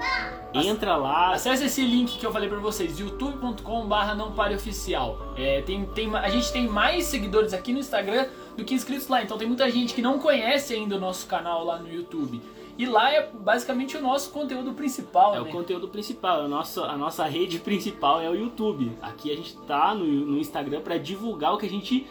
Entra 0.53 0.95
lá, 0.95 1.33
Acesse 1.33 1.65
esse 1.65 1.83
link 1.83 2.17
que 2.17 2.25
eu 2.25 2.31
falei 2.31 2.47
pra 2.49 2.57
vocês, 2.59 2.99
youtube.com 2.99 3.85
barra 3.85 4.15
não 4.15 4.31
pare 4.31 4.55
oficial. 4.55 5.17
É, 5.35 5.61
tem, 5.61 5.85
tem, 5.87 6.13
a 6.15 6.29
gente 6.29 6.51
tem 6.51 6.67
mais 6.67 7.05
seguidores 7.05 7.53
aqui 7.53 7.73
no 7.73 7.79
Instagram 7.79 8.27
do 8.55 8.63
que 8.63 8.73
inscritos 8.73 9.07
lá, 9.07 9.21
então 9.21 9.37
tem 9.37 9.47
muita 9.47 9.69
gente 9.69 9.93
que 9.93 10.01
não 10.01 10.17
conhece 10.19 10.73
ainda 10.73 10.95
o 10.95 10.99
nosso 10.99 11.27
canal 11.27 11.63
lá 11.65 11.77
no 11.77 11.91
YouTube. 11.91 12.41
E 12.77 12.85
lá 12.85 13.11
é 13.11 13.27
basicamente 13.33 13.97
o 13.97 14.01
nosso 14.01 14.29
conteúdo 14.31 14.71
principal, 14.73 15.35
É 15.35 15.41
né? 15.41 15.49
o 15.49 15.51
conteúdo 15.51 15.87
principal, 15.87 16.41
a 16.43 16.47
nossa, 16.47 16.83
a 16.83 16.95
nossa 16.95 17.25
rede 17.25 17.59
principal 17.59 18.21
é 18.21 18.29
o 18.29 18.35
YouTube. 18.35 18.95
Aqui 19.01 19.31
a 19.31 19.35
gente 19.35 19.57
tá 19.67 19.93
no, 19.95 20.05
no 20.05 20.37
Instagram 20.37 20.81
para 20.81 20.97
divulgar 20.97 21.53
o 21.53 21.57
que 21.57 21.65
a 21.65 21.69
gente 21.69 22.07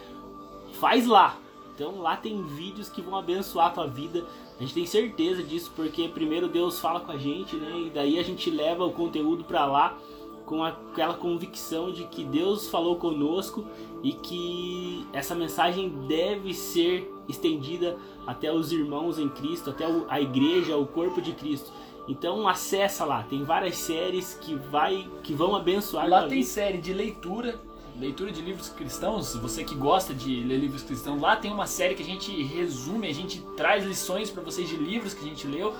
faz 0.73 1.07
lá. 1.07 1.37
Então 1.77 2.01
lá 2.01 2.17
tem 2.17 2.41
vídeos 2.41 2.89
que 2.89 3.03
vão 3.03 3.15
abençoar 3.15 3.67
a 3.67 3.69
tua 3.69 3.85
vida. 3.85 4.25
A 4.57 4.63
gente 4.63 4.73
tem 4.73 4.85
certeza 4.87 5.43
disso 5.43 5.71
porque 5.75 6.07
primeiro 6.09 6.47
Deus 6.47 6.79
fala 6.79 6.99
com 6.99 7.11
a 7.11 7.17
gente, 7.17 7.55
né? 7.55 7.81
E 7.85 7.91
daí 7.91 8.17
a 8.17 8.23
gente 8.23 8.49
leva 8.49 8.83
o 8.83 8.91
conteúdo 8.91 9.43
para 9.43 9.63
lá 9.67 9.95
com 10.43 10.63
aquela 10.63 11.13
convicção 11.13 11.91
de 11.91 12.05
que 12.05 12.23
Deus 12.23 12.67
falou 12.67 12.95
conosco 12.95 13.63
e 14.01 14.11
que 14.13 15.05
essa 15.13 15.35
mensagem 15.35 15.89
deve 16.07 16.51
ser 16.51 17.13
estendida 17.29 17.95
até 18.25 18.51
os 18.51 18.71
irmãos 18.71 19.19
em 19.19 19.29
Cristo, 19.29 19.69
até 19.69 19.85
a 20.09 20.19
igreja, 20.19 20.75
o 20.77 20.87
corpo 20.87 21.21
de 21.21 21.33
Cristo. 21.33 21.71
Então 22.07 22.47
acessa 22.47 23.05
lá, 23.05 23.21
tem 23.21 23.43
várias 23.43 23.77
séries 23.77 24.33
que 24.41 24.55
vai 24.55 25.07
que 25.21 25.33
vão 25.33 25.55
abençoar 25.55 26.09
Lá 26.09 26.21
tem 26.21 26.39
vida. 26.39 26.47
série 26.47 26.77
de 26.79 26.93
leitura, 26.93 27.59
leitura 27.99 28.31
de 28.31 28.41
livros 28.41 28.69
cristãos. 28.69 29.35
Você 29.35 29.63
que 29.63 29.75
gosta 29.75 30.13
de 30.13 30.43
ler 30.43 30.57
livros 30.57 30.83
cristãos, 30.83 31.19
lá 31.19 31.35
tem 31.35 31.51
uma 31.51 31.67
série 31.67 31.95
que 31.95 32.03
a 32.03 32.05
gente 32.05 32.43
resume, 32.43 33.07
a 33.07 33.13
gente 33.13 33.41
traz 33.55 33.83
lições 33.83 34.29
pra 34.29 34.43
vocês 34.43 34.67
de 34.69 34.75
livros 34.75 35.13
que 35.13 35.25
a 35.25 35.27
gente 35.27 35.47
leu. 35.47 35.73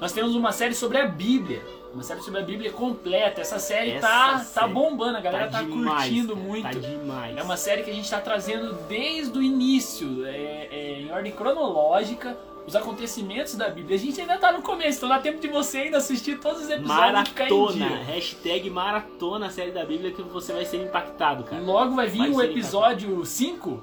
Nós 0.00 0.12
temos 0.12 0.34
uma 0.34 0.50
série 0.50 0.74
sobre 0.74 0.98
a 0.98 1.06
Bíblia, 1.06 1.62
uma 1.92 2.02
série 2.02 2.22
sobre 2.22 2.40
a 2.40 2.42
Bíblia 2.42 2.72
completa. 2.72 3.40
Essa 3.42 3.58
série 3.58 3.92
Essa 3.92 4.06
tá, 4.06 4.32
tá 4.32 4.38
série 4.38 4.72
bombando, 4.72 5.18
a 5.18 5.20
galera 5.20 5.48
tá, 5.48 5.62
demais, 5.62 6.08
curtindo 6.08 6.34
cara, 6.34 6.46
muito. 6.46 6.62
Tá 6.62 6.88
demais. 6.88 7.36
É 7.36 7.42
uma 7.42 7.56
série 7.56 7.82
que 7.82 7.90
a 7.90 7.94
gente 7.94 8.04
está 8.04 8.20
trazendo 8.20 8.72
desde 8.88 9.38
o 9.38 9.42
início, 9.42 10.24
é, 10.24 10.68
é, 10.70 11.00
em 11.02 11.12
ordem 11.12 11.32
cronológica 11.32 12.36
os 12.66 12.76
acontecimentos 12.76 13.54
da 13.54 13.68
Bíblia. 13.68 13.96
A 13.96 13.98
gente 13.98 14.20
ainda 14.20 14.38
tá 14.38 14.52
no 14.52 14.62
começo, 14.62 14.98
então 14.98 15.08
dá 15.08 15.18
tempo 15.18 15.40
de 15.40 15.48
você 15.48 15.78
ainda 15.78 15.98
assistir 15.98 16.38
todos 16.38 16.62
os 16.62 16.70
episódios 16.70 16.88
Maratona. 16.88 17.86
Hashtag 18.04 18.70
maratona 18.70 19.46
a 19.46 19.50
série 19.50 19.72
da 19.72 19.84
Bíblia 19.84 20.12
que 20.12 20.22
você 20.22 20.52
vai 20.52 20.64
ser 20.64 20.82
impactado, 20.84 21.44
cara. 21.44 21.62
Logo 21.62 21.94
vai 21.94 22.06
vir 22.06 22.18
Vai 22.18 22.30
o 22.30 22.42
episódio 22.42 23.24
5. 23.24 23.82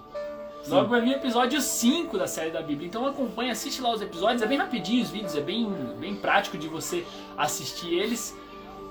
Sim. 0.63 0.73
Logo 0.73 0.89
vai 0.89 1.01
vir 1.01 1.11
o 1.11 1.17
episódio 1.17 1.61
5 1.61 2.17
da 2.17 2.27
série 2.27 2.51
da 2.51 2.61
Bíblia. 2.61 2.87
Então 2.87 3.05
acompanha, 3.05 3.51
assiste 3.51 3.81
lá 3.81 3.91
os 3.91 4.01
episódios. 4.01 4.41
É 4.41 4.45
bem 4.45 4.57
rapidinho 4.57 5.01
os 5.03 5.09
vídeos, 5.09 5.35
é 5.35 5.41
bem, 5.41 5.69
bem 5.99 6.15
prático 6.15 6.57
de 6.57 6.67
você 6.67 7.05
assistir 7.37 7.93
eles. 7.93 8.37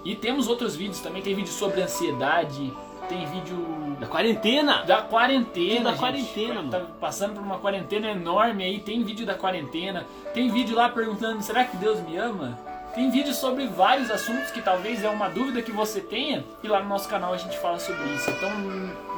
E 0.04 0.14
temos 0.14 0.48
outros 0.48 0.76
vídeos 0.76 1.00
também. 1.00 1.20
Tem 1.20 1.34
vídeo 1.34 1.52
sobre 1.52 1.82
ansiedade, 1.82 2.72
tem 3.08 3.26
vídeo 3.26 3.96
Da 3.98 4.06
quarentena! 4.06 4.82
da 4.84 5.02
quarentena. 5.02 5.84
Da 5.84 5.90
gente. 5.90 5.98
quarentena, 6.00 6.54
Tá 6.70 6.78
mano. 6.78 6.90
passando 7.00 7.34
por 7.34 7.42
uma 7.42 7.58
quarentena 7.58 8.10
enorme 8.10 8.64
aí. 8.64 8.78
Tem 8.80 9.02
vídeo 9.02 9.25
da 9.26 9.34
quarentena. 9.34 10.04
Tem 10.34 10.50
vídeo 10.50 10.76
lá 10.76 10.88
perguntando: 10.88 11.42
será 11.42 11.64
que 11.64 11.76
Deus 11.76 12.00
me 12.00 12.16
ama? 12.16 12.58
Tem 12.94 13.10
vídeo 13.10 13.34
sobre 13.34 13.66
vários 13.66 14.10
assuntos 14.10 14.50
que 14.50 14.62
talvez 14.62 15.04
é 15.04 15.08
uma 15.10 15.28
dúvida 15.28 15.60
que 15.60 15.70
você 15.70 16.00
tenha. 16.00 16.42
E 16.62 16.68
lá 16.68 16.80
no 16.80 16.88
nosso 16.88 17.06
canal 17.08 17.32
a 17.34 17.36
gente 17.36 17.58
fala 17.58 17.78
sobre 17.78 18.02
isso. 18.14 18.30
Então 18.30 18.50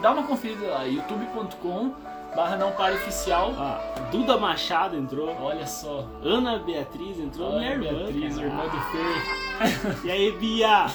dá 0.02 0.10
uma 0.12 0.24
conferida 0.24 0.66
lá. 0.66 0.82
youtube.com 0.84 1.92
barra 2.34 2.56
não 2.56 2.72
pare 2.72 2.94
oficial. 2.96 3.52
Ó, 3.56 4.10
Duda 4.10 4.36
Machado 4.36 4.96
entrou. 4.96 5.28
Olha 5.40 5.66
só. 5.66 6.06
Ana 6.22 6.58
Beatriz 6.58 7.18
entrou. 7.18 7.52
Olha, 7.54 7.76
minha 7.76 7.90
irmã. 7.90 8.04
Beatriz, 8.04 8.34
cara. 8.36 8.46
irmã 8.46 8.62
do 8.64 8.80
Fer. 8.90 9.48
E 10.04 10.10
aí, 10.10 10.30
Bia? 10.32 10.86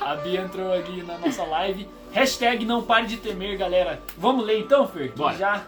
A 0.00 0.14
Bia 0.16 0.40
entrou 0.42 0.70
ali 0.72 1.02
na 1.02 1.18
nossa 1.18 1.42
live. 1.44 1.88
Hashtag 2.12 2.64
não 2.64 2.82
pare 2.82 3.06
de 3.06 3.16
temer, 3.16 3.58
galera. 3.58 4.00
Vamos 4.16 4.44
ler 4.46 4.60
então, 4.60 4.86
Fer? 4.86 5.12
Bora. 5.16 5.36
já, 5.36 5.62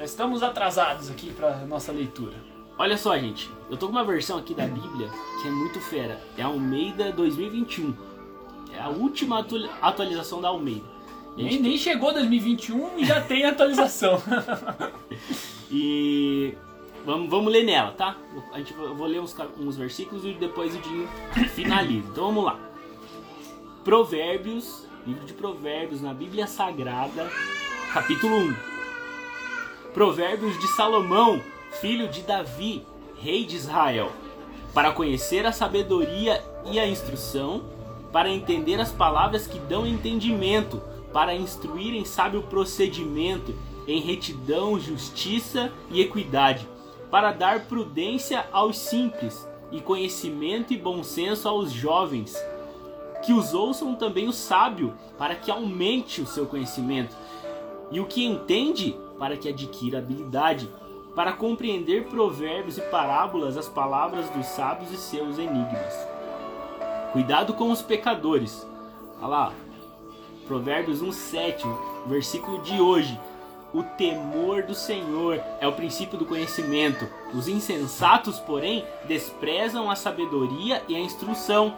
estamos 0.00 0.42
atrasados 0.42 1.08
aqui 1.10 1.30
para 1.32 1.56
nossa 1.66 1.92
leitura. 1.92 2.34
Olha 2.76 2.96
só, 2.98 3.16
gente. 3.16 3.48
Eu 3.70 3.76
tô 3.76 3.86
com 3.86 3.92
uma 3.92 4.02
versão 4.04 4.38
aqui 4.38 4.54
da 4.54 4.66
Bíblia 4.66 5.08
que 5.40 5.48
é 5.48 5.50
muito 5.50 5.80
fera. 5.80 6.18
É 6.36 6.42
a 6.42 6.46
Almeida 6.46 7.12
2021. 7.12 7.94
É 8.76 8.80
a 8.80 8.88
última 8.88 9.40
atu- 9.40 9.68
atualização 9.80 10.40
da 10.40 10.48
Almeida. 10.48 10.84
E 11.36 11.40
a 11.40 11.44
Nem, 11.44 11.52
gente 11.52 11.62
nem 11.62 11.78
chegou 11.78 12.12
2021 12.12 12.98
e 12.98 13.04
já 13.04 13.20
tem 13.20 13.44
atualização. 13.44 14.20
E 15.72 16.54
vamos, 17.06 17.30
vamos 17.30 17.52
ler 17.52 17.64
nela, 17.64 17.92
tá? 17.92 18.16
A 18.52 18.58
gente, 18.58 18.74
eu 18.74 18.92
vou 18.94 19.06
ler 19.06 19.20
uns, 19.20 19.36
uns 19.56 19.76
versículos 19.76 20.24
e 20.24 20.32
depois 20.32 20.74
o 20.74 20.78
Dinho 20.78 21.08
finaliza. 21.54 22.08
Então 22.08 22.26
vamos 22.26 22.44
lá. 22.44 22.58
Provérbios, 23.84 24.88
livro 25.06 25.24
de 25.24 25.32
Provérbios 25.32 26.02
na 26.02 26.12
Bíblia 26.12 26.48
Sagrada, 26.48 27.30
capítulo 27.94 28.36
1. 28.36 28.54
Provérbios 29.94 30.58
de 30.58 30.66
Salomão, 30.68 31.40
filho 31.80 32.08
de 32.08 32.22
Davi, 32.22 32.84
rei 33.16 33.44
de 33.44 33.56
Israel, 33.56 34.10
para 34.74 34.92
conhecer 34.92 35.46
a 35.46 35.52
sabedoria 35.52 36.44
e 36.64 36.78
a 36.80 36.86
instrução, 36.86 37.62
para 38.12 38.28
entender 38.28 38.80
as 38.80 38.90
palavras 38.90 39.46
que 39.46 39.58
dão 39.60 39.86
entendimento, 39.86 40.82
para 41.12 41.34
instruir 41.34 41.94
em 41.94 42.04
sábio 42.04 42.42
procedimento, 42.42 43.54
em 43.86 44.00
retidão, 44.00 44.78
justiça 44.78 45.72
e 45.90 46.00
equidade, 46.00 46.68
para 47.10 47.32
dar 47.32 47.66
prudência 47.66 48.46
aos 48.52 48.78
simples 48.78 49.48
e 49.72 49.80
conhecimento 49.80 50.72
e 50.72 50.78
bom 50.78 51.02
senso 51.02 51.48
aos 51.48 51.72
jovens. 51.72 52.36
Que 53.24 53.32
os 53.32 53.52
ouçam 53.52 53.94
também 53.94 54.28
o 54.28 54.32
sábio, 54.32 54.94
para 55.18 55.34
que 55.34 55.50
aumente 55.50 56.22
o 56.22 56.26
seu 56.26 56.46
conhecimento, 56.46 57.14
e 57.90 58.00
o 58.00 58.06
que 58.06 58.24
entende, 58.24 58.96
para 59.18 59.36
que 59.36 59.48
adquira 59.48 59.98
habilidade, 59.98 60.70
para 61.14 61.32
compreender 61.32 62.06
provérbios 62.06 62.78
e 62.78 62.82
parábolas, 62.82 63.56
as 63.56 63.68
palavras 63.68 64.30
dos 64.30 64.46
sábios 64.46 64.92
e 64.92 64.96
seus 64.96 65.38
enigmas. 65.38 65.94
Cuidado 67.12 67.52
com 67.54 67.70
os 67.70 67.82
pecadores. 67.82 68.66
Olha 69.18 69.28
lá, 69.28 69.52
Provérbios 70.50 71.00
1,7, 71.00 71.64
o 72.04 72.08
versículo 72.08 72.60
de 72.62 72.80
hoje. 72.80 73.16
O 73.72 73.84
temor 73.84 74.64
do 74.64 74.74
Senhor 74.74 75.40
é 75.60 75.68
o 75.68 75.72
princípio 75.72 76.18
do 76.18 76.26
conhecimento. 76.26 77.06
Os 77.32 77.46
insensatos, 77.46 78.40
porém, 78.40 78.84
desprezam 79.04 79.88
a 79.88 79.94
sabedoria 79.94 80.82
e 80.88 80.96
a 80.96 80.98
instrução. 80.98 81.72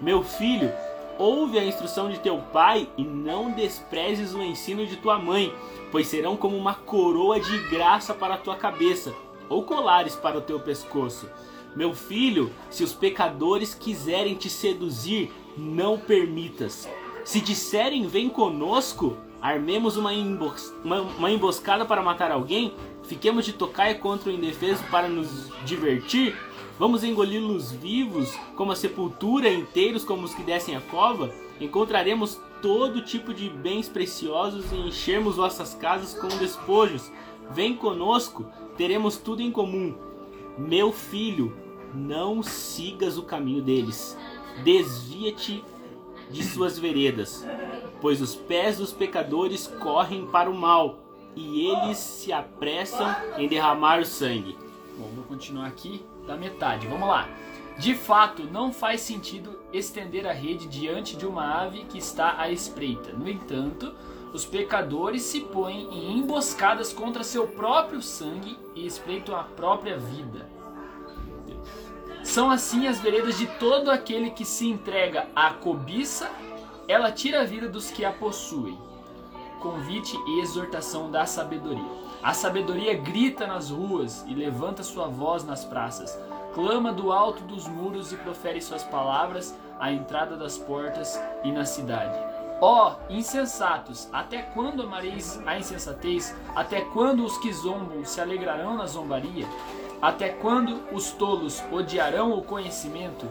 Meu 0.00 0.22
filho, 0.22 0.72
ouve 1.18 1.58
a 1.58 1.64
instrução 1.64 2.12
de 2.12 2.20
teu 2.20 2.38
pai 2.52 2.88
e 2.96 3.02
não 3.02 3.50
desprezes 3.50 4.34
o 4.34 4.40
ensino 4.40 4.86
de 4.86 4.98
tua 4.98 5.18
mãe, 5.18 5.52
pois 5.90 6.06
serão 6.06 6.36
como 6.36 6.56
uma 6.56 6.74
coroa 6.74 7.40
de 7.40 7.58
graça 7.70 8.14
para 8.14 8.34
a 8.34 8.38
tua 8.38 8.54
cabeça, 8.54 9.12
ou 9.48 9.64
colares 9.64 10.14
para 10.14 10.38
o 10.38 10.42
teu 10.42 10.60
pescoço. 10.60 11.28
Meu 11.74 11.92
filho, 11.92 12.52
se 12.70 12.84
os 12.84 12.92
pecadores 12.92 13.74
quiserem 13.74 14.36
te 14.36 14.48
seduzir, 14.48 15.32
não 15.56 15.98
permitas. 15.98 16.88
Se 17.24 17.40
disserem 17.40 18.06
vem 18.06 18.28
conosco, 18.28 19.16
armemos 19.40 19.96
uma, 19.96 20.12
embos- 20.12 20.72
uma- 20.84 21.00
uma 21.02 21.30
emboscada 21.30 21.84
para 21.84 22.02
matar 22.02 22.30
alguém, 22.30 22.74
fiquemos 23.04 23.44
de 23.44 23.52
tocaia 23.52 23.94
contra 23.94 24.30
o 24.30 24.32
indefeso 24.32 24.82
para 24.90 25.08
nos 25.08 25.48
divertir, 25.64 26.36
vamos 26.78 27.04
engoli-los 27.04 27.70
vivos 27.72 28.32
como 28.56 28.72
a 28.72 28.76
sepultura, 28.76 29.48
inteiros 29.52 30.04
como 30.04 30.24
os 30.24 30.34
que 30.34 30.42
descem 30.42 30.76
a 30.76 30.80
cova, 30.80 31.30
encontraremos 31.60 32.40
todo 32.60 33.02
tipo 33.02 33.32
de 33.32 33.48
bens 33.48 33.88
preciosos 33.88 34.70
e 34.72 34.76
enchermos 34.76 35.36
vossas 35.36 35.74
casas 35.74 36.14
com 36.14 36.28
despojos. 36.38 37.10
Vem 37.50 37.74
conosco, 37.74 38.46
teremos 38.76 39.16
tudo 39.16 39.42
em 39.42 39.50
comum. 39.50 39.94
Meu 40.56 40.92
filho, 40.92 41.56
não 41.92 42.42
sigas 42.42 43.18
o 43.18 43.22
caminho 43.24 43.62
deles. 43.62 44.16
Desvia-te 44.64 45.62
de 46.32 46.42
suas 46.42 46.78
veredas, 46.78 47.46
pois 48.00 48.20
os 48.20 48.34
pés 48.34 48.78
dos 48.78 48.92
pecadores 48.92 49.66
correm 49.66 50.26
para 50.26 50.50
o 50.50 50.54
mal, 50.54 50.98
e 51.36 51.66
eles 51.66 51.98
se 51.98 52.32
apressam 52.32 53.14
em 53.38 53.48
derramar 53.48 54.00
o 54.00 54.04
sangue. 54.04 54.56
Bom, 54.98 55.08
vou 55.14 55.24
continuar 55.24 55.66
aqui 55.66 56.04
da 56.26 56.36
metade. 56.36 56.86
Vamos 56.86 57.08
lá. 57.08 57.28
De 57.78 57.94
fato, 57.94 58.44
não 58.44 58.72
faz 58.72 59.00
sentido 59.00 59.58
estender 59.72 60.26
a 60.26 60.32
rede 60.32 60.68
diante 60.68 61.16
de 61.16 61.26
uma 61.26 61.62
ave 61.62 61.84
que 61.84 61.98
está 61.98 62.38
à 62.38 62.50
espreita. 62.50 63.12
No 63.12 63.28
entanto, 63.28 63.94
os 64.32 64.44
pecadores 64.44 65.22
se 65.22 65.40
põem 65.40 65.88
em 65.90 66.18
emboscadas 66.18 66.92
contra 66.92 67.24
seu 67.24 67.48
próprio 67.48 68.02
sangue 68.02 68.58
e 68.74 68.86
espreitam 68.86 69.34
a 69.34 69.44
própria 69.44 69.96
vida. 69.98 70.46
São 72.22 72.50
assim 72.50 72.86
as 72.86 73.00
veredas 73.00 73.36
de 73.36 73.46
todo 73.46 73.90
aquele 73.90 74.30
que 74.30 74.44
se 74.44 74.68
entrega 74.68 75.26
à 75.34 75.50
cobiça, 75.50 76.30
ela 76.86 77.10
tira 77.10 77.42
a 77.42 77.44
vida 77.44 77.68
dos 77.68 77.90
que 77.90 78.04
a 78.04 78.12
possuem. 78.12 78.78
Convite 79.60 80.16
e 80.26 80.40
exortação 80.40 81.10
da 81.10 81.26
sabedoria. 81.26 82.02
A 82.22 82.32
sabedoria 82.32 82.94
grita 82.94 83.46
nas 83.46 83.70
ruas 83.70 84.24
e 84.28 84.34
levanta 84.34 84.82
sua 84.82 85.08
voz 85.08 85.44
nas 85.44 85.64
praças. 85.64 86.18
Clama 86.54 86.92
do 86.92 87.10
alto 87.10 87.42
dos 87.44 87.66
muros 87.66 88.12
e 88.12 88.16
profere 88.16 88.60
suas 88.60 88.84
palavras 88.84 89.56
à 89.80 89.90
entrada 89.90 90.36
das 90.36 90.56
portas 90.56 91.20
e 91.42 91.50
na 91.50 91.64
cidade. 91.64 92.16
Ó 92.60 92.94
insensatos, 93.10 94.08
até 94.12 94.42
quando 94.42 94.82
amareis 94.82 95.40
a 95.44 95.58
insensatez? 95.58 96.32
Até 96.54 96.82
quando 96.82 97.24
os 97.24 97.36
que 97.38 97.52
zombam 97.52 98.04
se 98.04 98.20
alegrarão 98.20 98.76
na 98.76 98.86
zombaria? 98.86 99.48
Até 100.02 100.30
quando 100.30 100.80
os 100.92 101.12
tolos 101.12 101.62
odiarão 101.70 102.36
o 102.36 102.42
conhecimento? 102.42 103.24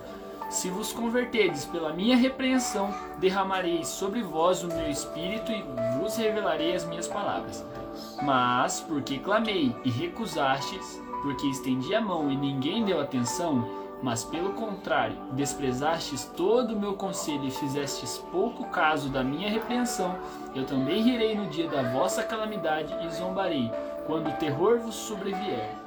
Se 0.50 0.70
vos 0.70 0.94
converterdes 0.94 1.66
pela 1.66 1.92
minha 1.92 2.16
repreensão, 2.16 2.94
derramarei 3.18 3.84
sobre 3.84 4.22
vós 4.24 4.64
o 4.64 4.68
meu 4.70 4.90
espírito 4.90 5.52
e 5.52 5.66
vos 6.00 6.16
revelarei 6.16 6.74
as 6.74 6.86
minhas 6.86 7.10
palavras. 7.10 7.66
Mas, 8.24 8.80
porque 8.80 9.20
clamei 9.20 9.76
e 9.84 9.90
recusastes, 9.90 10.98
porque 11.22 11.46
estendi 11.48 11.94
a 11.94 12.00
mão 12.00 12.32
e 12.32 12.38
ninguém 12.38 12.86
deu 12.86 13.02
atenção, 13.02 13.68
mas 14.02 14.24
pelo 14.24 14.54
contrário, 14.54 15.18
desprezastes 15.34 16.24
todo 16.38 16.74
o 16.74 16.80
meu 16.80 16.94
conselho 16.94 17.46
e 17.46 17.52
fizestes 17.52 18.18
pouco 18.32 18.64
caso 18.70 19.10
da 19.10 19.26
minha 19.26 19.50
repreensão, 19.50 20.16
eu 20.56 20.66
também 20.66 21.02
rirei 21.02 21.36
no 21.36 21.48
dia 21.48 21.68
da 21.68 21.84
vossa 21.92 22.24
calamidade 22.24 22.96
e 23.06 23.10
zombarei, 23.10 23.70
quando 24.08 24.30
o 24.30 24.38
terror 24.38 24.80
vos 24.80 24.96
sobrevier. 24.96 25.81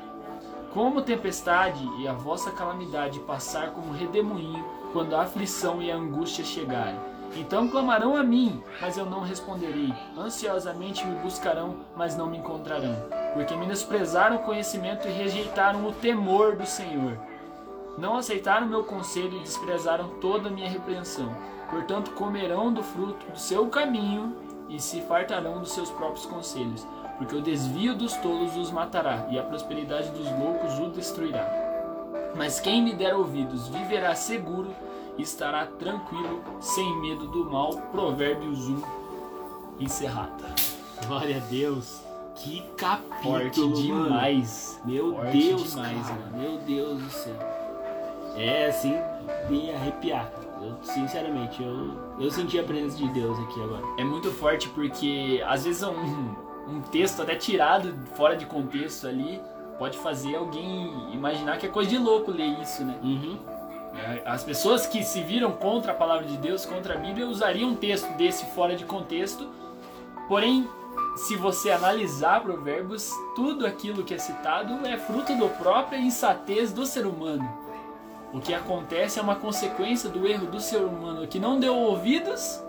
Como 0.75 1.03
tempestade 1.03 1.89
e 2.01 2.09
a 2.09 2.13
vossa 2.13 2.51
calamidade 2.51 3.21
passar 3.21 3.71
como 3.71 3.93
redemoinho, 3.93 4.65
quando 4.93 5.15
a 5.15 5.23
aflição 5.23 5.81
e 5.81 5.89
a 5.89 5.95
angústia 5.95 6.45
chegarem. 6.45 6.99
Então 7.37 7.69
clamarão 7.69 8.17
a 8.17 8.25
mim, 8.25 8.61
mas 8.81 8.99
eu 8.99 9.07
não 9.07 9.21
responderei. 9.21 9.95
Ansiosamente 10.19 11.07
me 11.07 11.15
buscarão, 11.21 11.77
mas 11.97 12.17
não 12.17 12.27
me 12.27 12.39
encontrarão. 12.39 12.97
Porque 13.35 13.55
menosprezaram 13.55 14.35
o 14.37 14.41
conhecimento 14.41 15.07
e 15.07 15.13
rejeitaram 15.13 15.87
o 15.87 15.93
temor 15.93 16.57
do 16.57 16.67
Senhor. 16.67 17.21
Não 17.97 18.17
aceitaram 18.17 18.67
meu 18.67 18.83
conselho 18.83 19.37
e 19.37 19.45
desprezaram 19.45 20.09
toda 20.21 20.49
a 20.49 20.53
minha 20.53 20.69
repreensão. 20.69 21.33
Portanto, 21.71 22.11
comerão 22.13 22.73
do 22.73 22.83
fruto 22.83 23.25
do 23.31 23.39
seu 23.39 23.69
caminho 23.69 24.37
e 24.69 24.81
se 24.81 25.03
fartarão 25.03 25.61
dos 25.61 25.71
seus 25.71 25.91
próprios 25.91 26.27
conselhos. 26.27 26.85
Porque 27.19 27.37
o 27.37 27.41
desvio 27.43 27.95
dos 27.95 28.15
tolos 28.17 28.57
os 28.57 28.71
matará, 28.71 29.27
e 29.31 29.39
a 29.39 29.43
prosperidade 29.43 30.11
dos 30.11 30.27
loucos 30.39 30.79
o 30.79 30.89
destruirá. 30.91 31.47
Mas 32.37 32.59
quem 32.61 32.83
me 32.83 32.95
der 32.95 33.15
ouvidos 33.15 33.69
viverá 33.69 34.15
seguro 34.15 34.75
e 35.17 35.23
estará 35.23 35.67
tranquilo, 35.67 36.43
sem 36.61 36.97
medo 37.01 37.29
do 37.29 37.49
mal. 37.51 37.71
Provérbios 37.93 38.69
1, 38.69 38.83
encerrada. 39.81 40.55
Glória 41.07 41.37
a 41.37 41.41
Deus. 41.51 42.03
Que 42.37 42.63
capítulo, 42.77 43.23
Forte 43.23 43.61
mano. 43.61 43.77
demais. 43.77 44.81
Meu 44.85 45.15
Forte 45.15 45.39
Deus, 45.39 45.71
demais, 45.71 46.03
cara. 46.09 46.21
mano. 46.33 46.37
Meu 46.37 46.59
Deus 46.59 47.01
do 47.03 47.11
céu. 47.11 47.37
É 48.37 48.67
assim 48.67 48.95
de 49.49 49.71
arrepiar. 49.71 50.33
Eu, 50.61 50.77
sinceramente, 50.83 51.63
eu, 51.63 51.93
eu 52.19 52.31
senti 52.31 52.59
a 52.59 52.65
presença 52.65 52.97
de 52.97 53.09
Deus 53.11 53.39
aqui 53.39 53.63
agora. 53.63 53.83
É 53.99 54.03
muito 54.05 54.33
forte 54.33 54.69
porque 54.71 55.41
às 55.47 55.65
vezes 55.65 55.83
é 55.83 55.89
um, 55.89 56.35
um 56.69 56.81
texto 56.81 57.23
até 57.23 57.35
tirado 57.35 57.95
fora 58.15 58.37
de 58.37 58.47
contexto 58.47 59.07
ali 59.07 59.41
pode 59.79 59.99
fazer 59.99 60.37
alguém 60.37 60.93
imaginar 61.13 61.59
que 61.59 61.67
é 61.67 61.69
coisa 61.69 61.91
de 61.91 61.99
louco 61.99 62.31
ler 62.31 62.61
isso, 62.61 62.85
né? 62.85 62.99
Uhum. 63.03 63.39
É, 63.97 64.23
As 64.25 64.43
pessoas 64.43 64.87
que 64.87 65.03
se 65.03 65.21
viram 65.23 65.53
contra 65.53 65.93
a 65.93 65.95
palavra 65.95 66.27
de 66.27 66.37
Deus, 66.37 66.65
contra 66.65 66.95
a 66.95 66.97
Bíblia, 66.97 67.27
usariam 67.27 67.71
um 67.71 67.75
texto 67.75 68.09
desse 68.17 68.45
fora 68.47 68.75
de 68.75 68.85
contexto. 68.85 69.49
Porém, 70.29 70.69
se 71.17 71.37
você 71.37 71.71
analisar 71.71 72.43
provérbios, 72.43 73.11
tudo 73.37 73.67
aquilo 73.67 74.03
que 74.03 74.15
é 74.15 74.19
citado 74.19 74.87
é 74.87 74.97
fruto 74.97 75.37
da 75.37 75.49
própria 75.49 75.99
insatez 75.99 76.73
do 76.73 76.87
ser 76.87 77.07
humano. 77.07 77.49
O 78.33 78.41
que 78.41 78.53
acontece 78.53 79.21
é 79.21 79.23
uma 79.23 79.37
consequência 79.37 80.11
do 80.11 80.27
erro 80.27 80.47
do 80.47 80.61
ser 80.61 80.79
humano 80.79 81.27
que 81.27 81.39
não 81.39 81.61
deu 81.61 81.77
ouvidos 81.77 82.61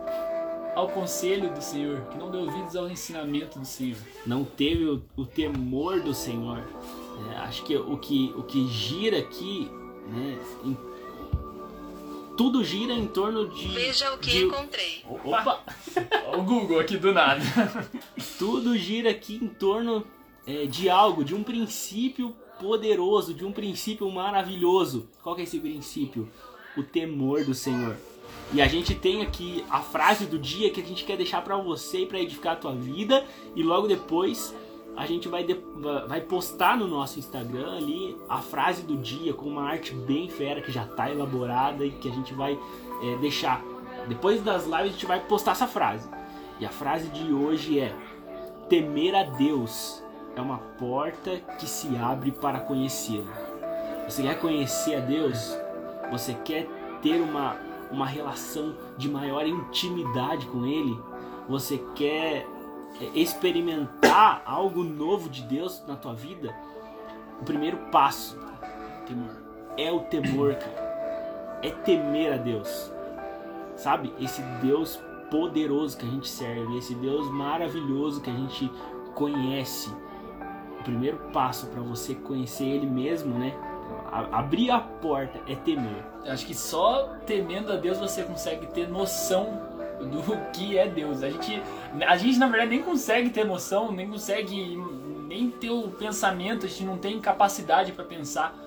ao 0.75 0.89
conselho 0.89 1.53
do 1.53 1.61
Senhor, 1.61 2.01
que 2.11 2.17
não 2.17 2.29
deu 2.29 2.41
ouvidos 2.41 2.75
ao 2.75 2.89
ensinamento 2.89 3.57
do 3.59 3.65
Senhor. 3.65 3.97
Não 4.25 4.43
teve 4.43 4.85
o, 4.85 5.01
o 5.15 5.25
temor 5.25 6.01
do 6.01 6.13
Senhor. 6.13 6.61
É, 7.31 7.37
acho 7.37 7.63
que 7.63 7.75
o, 7.77 7.97
que 7.97 8.33
o 8.35 8.43
que 8.43 8.67
gira 8.67 9.17
aqui, 9.19 9.69
né? 10.09 10.37
em- 10.65 10.77
tudo 12.37 12.61
gira 12.65 12.91
em 12.93 13.07
torno 13.07 13.47
de. 13.47 13.69
Veja 13.69 14.13
o 14.13 14.17
que 14.17 14.29
de- 14.29 14.43
encontrei. 14.43 15.03
Opa! 15.23 15.63
o 16.37 16.41
Google 16.43 16.79
aqui 16.79 16.97
do 16.97 17.13
nada. 17.13 17.41
Tudo 18.37 18.77
gira 18.77 19.09
aqui 19.09 19.35
em 19.41 19.47
torno 19.47 20.05
é, 20.45 20.65
de 20.65 20.89
algo, 20.89 21.23
de 21.23 21.33
um 21.33 21.41
princípio 21.41 22.35
poderoso, 22.59 23.33
de 23.33 23.45
um 23.45 23.53
princípio 23.53 24.11
maravilhoso. 24.11 25.07
Qual 25.23 25.33
que 25.33 25.41
é 25.41 25.43
esse 25.45 25.59
princípio? 25.59 26.27
O 26.75 26.83
temor 26.83 27.45
do 27.45 27.53
Senhor. 27.53 27.95
E 28.53 28.61
a 28.61 28.67
gente 28.67 28.93
tem 28.95 29.21
aqui 29.21 29.65
a 29.69 29.79
frase 29.81 30.25
do 30.25 30.37
dia 30.37 30.69
que 30.69 30.79
a 30.79 30.83
gente 30.83 31.03
quer 31.03 31.17
deixar 31.17 31.41
pra 31.43 31.57
você 31.57 31.99
e 32.01 32.05
pra 32.05 32.19
edificar 32.19 32.53
a 32.53 32.55
tua 32.55 32.73
vida. 32.73 33.25
E 33.55 33.63
logo 33.63 33.87
depois 33.87 34.55
a 34.95 35.05
gente 35.05 35.27
vai, 35.27 35.43
de- 35.43 35.59
vai 36.07 36.21
postar 36.21 36.77
no 36.77 36.87
nosso 36.87 37.19
Instagram 37.19 37.75
ali 37.75 38.15
a 38.29 38.37
frase 38.41 38.83
do 38.83 38.95
dia 38.95 39.33
com 39.33 39.45
uma 39.49 39.63
arte 39.63 39.93
bem 39.93 40.29
fera 40.29 40.61
que 40.61 40.71
já 40.71 40.85
tá 40.85 41.11
elaborada 41.11 41.85
e 41.85 41.91
que 41.91 42.07
a 42.07 42.11
gente 42.11 42.33
vai 42.33 42.57
é, 43.03 43.17
deixar. 43.17 43.61
Depois 44.07 44.41
das 44.41 44.63
lives 44.65 44.79
a 44.81 44.87
gente 44.87 45.05
vai 45.05 45.19
postar 45.19 45.51
essa 45.51 45.67
frase. 45.67 46.07
E 46.59 46.65
a 46.65 46.69
frase 46.69 47.09
de 47.09 47.33
hoje 47.33 47.79
é: 47.79 47.93
Temer 48.69 49.15
a 49.15 49.23
Deus 49.23 50.01
é 50.35 50.39
uma 50.41 50.59
porta 50.59 51.37
que 51.59 51.67
se 51.67 51.95
abre 51.97 52.31
para 52.31 52.59
conhecê-lo. 52.59 53.27
Você 54.07 54.21
quer 54.21 54.39
conhecer 54.39 54.95
a 54.95 54.99
Deus? 54.99 55.57
Você 56.11 56.33
quer 56.45 56.67
ter 57.01 57.19
uma, 57.19 57.57
uma 57.91 58.05
relação 58.05 58.75
de 58.97 59.09
maior 59.09 59.45
intimidade 59.45 60.45
com 60.47 60.65
Ele? 60.65 60.99
Você 61.47 61.77
quer 61.95 62.47
é, 62.99 63.05
experimentar 63.13 64.41
algo 64.45 64.83
novo 64.83 65.29
de 65.29 65.41
Deus 65.43 65.83
na 65.87 65.95
tua 65.95 66.13
vida? 66.13 66.55
O 67.41 67.43
primeiro 67.43 67.77
passo 67.91 68.39
Temor. 69.05 69.35
é 69.77 69.91
o 69.91 69.99
temor, 70.01 70.55
cara. 70.55 71.59
É 71.61 71.69
temer 71.69 72.33
a 72.33 72.37
Deus. 72.37 72.91
Sabe? 73.75 74.13
Esse 74.19 74.41
Deus 74.61 74.99
poderoso 75.29 75.97
que 75.97 76.05
a 76.05 76.09
gente 76.09 76.27
serve, 76.27 76.77
esse 76.77 76.95
Deus 76.95 77.29
maravilhoso 77.31 78.21
que 78.21 78.29
a 78.29 78.33
gente 78.33 78.71
conhece. 79.13 79.89
O 80.79 80.83
primeiro 80.83 81.17
passo 81.33 81.67
para 81.67 81.81
você 81.81 82.15
conhecer 82.15 82.65
Ele 82.65 82.85
mesmo, 82.85 83.37
né? 83.37 83.53
A- 84.15 84.39
abrir 84.39 84.71
a 84.71 84.79
porta 84.79 85.39
é 85.45 85.55
temer. 85.55 86.03
Acho 86.25 86.45
que 86.45 86.55
só 86.55 87.09
temendo 87.25 87.71
a 87.71 87.75
Deus 87.75 87.97
você 87.97 88.23
consegue 88.23 88.65
ter 88.67 88.87
noção 88.87 89.61
do 89.99 90.21
que 90.53 90.77
é 90.77 90.87
Deus. 90.87 91.21
A 91.21 91.29
gente, 91.29 91.61
a 92.07 92.15
gente 92.15 92.39
na 92.39 92.47
verdade 92.47 92.71
nem 92.71 92.81
consegue 92.81 93.29
ter 93.29 93.43
noção, 93.45 93.91
nem 93.91 94.09
consegue 94.09 94.81
nem 95.27 95.49
ter 95.51 95.69
o 95.69 95.89
pensamento, 95.89 96.65
a 96.65 96.69
gente 96.69 96.85
não 96.85 96.97
tem 96.97 97.19
capacidade 97.19 97.91
para 97.91 98.05
pensar 98.05 98.57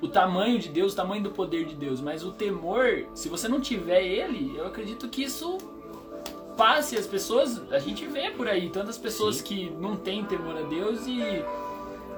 o 0.00 0.06
tamanho 0.06 0.58
de 0.58 0.68
Deus, 0.68 0.92
o 0.92 0.96
tamanho 0.96 1.22
do 1.22 1.30
poder 1.30 1.64
de 1.64 1.74
Deus. 1.74 2.00
Mas 2.00 2.22
o 2.24 2.30
temor, 2.30 3.06
se 3.14 3.28
você 3.28 3.48
não 3.48 3.60
tiver 3.60 4.02
ele, 4.04 4.54
eu 4.56 4.66
acredito 4.66 5.08
que 5.08 5.24
isso 5.24 5.58
passe. 6.56 6.96
As 6.96 7.06
pessoas, 7.06 7.60
a 7.72 7.78
gente 7.80 8.06
vê 8.06 8.30
por 8.30 8.46
aí 8.46 8.68
tantas 8.68 8.96
pessoas 8.96 9.36
Sim. 9.36 9.44
que 9.44 9.70
não 9.70 9.96
têm 9.96 10.24
temor 10.24 10.56
a 10.56 10.62
Deus 10.62 11.06
e 11.06 11.20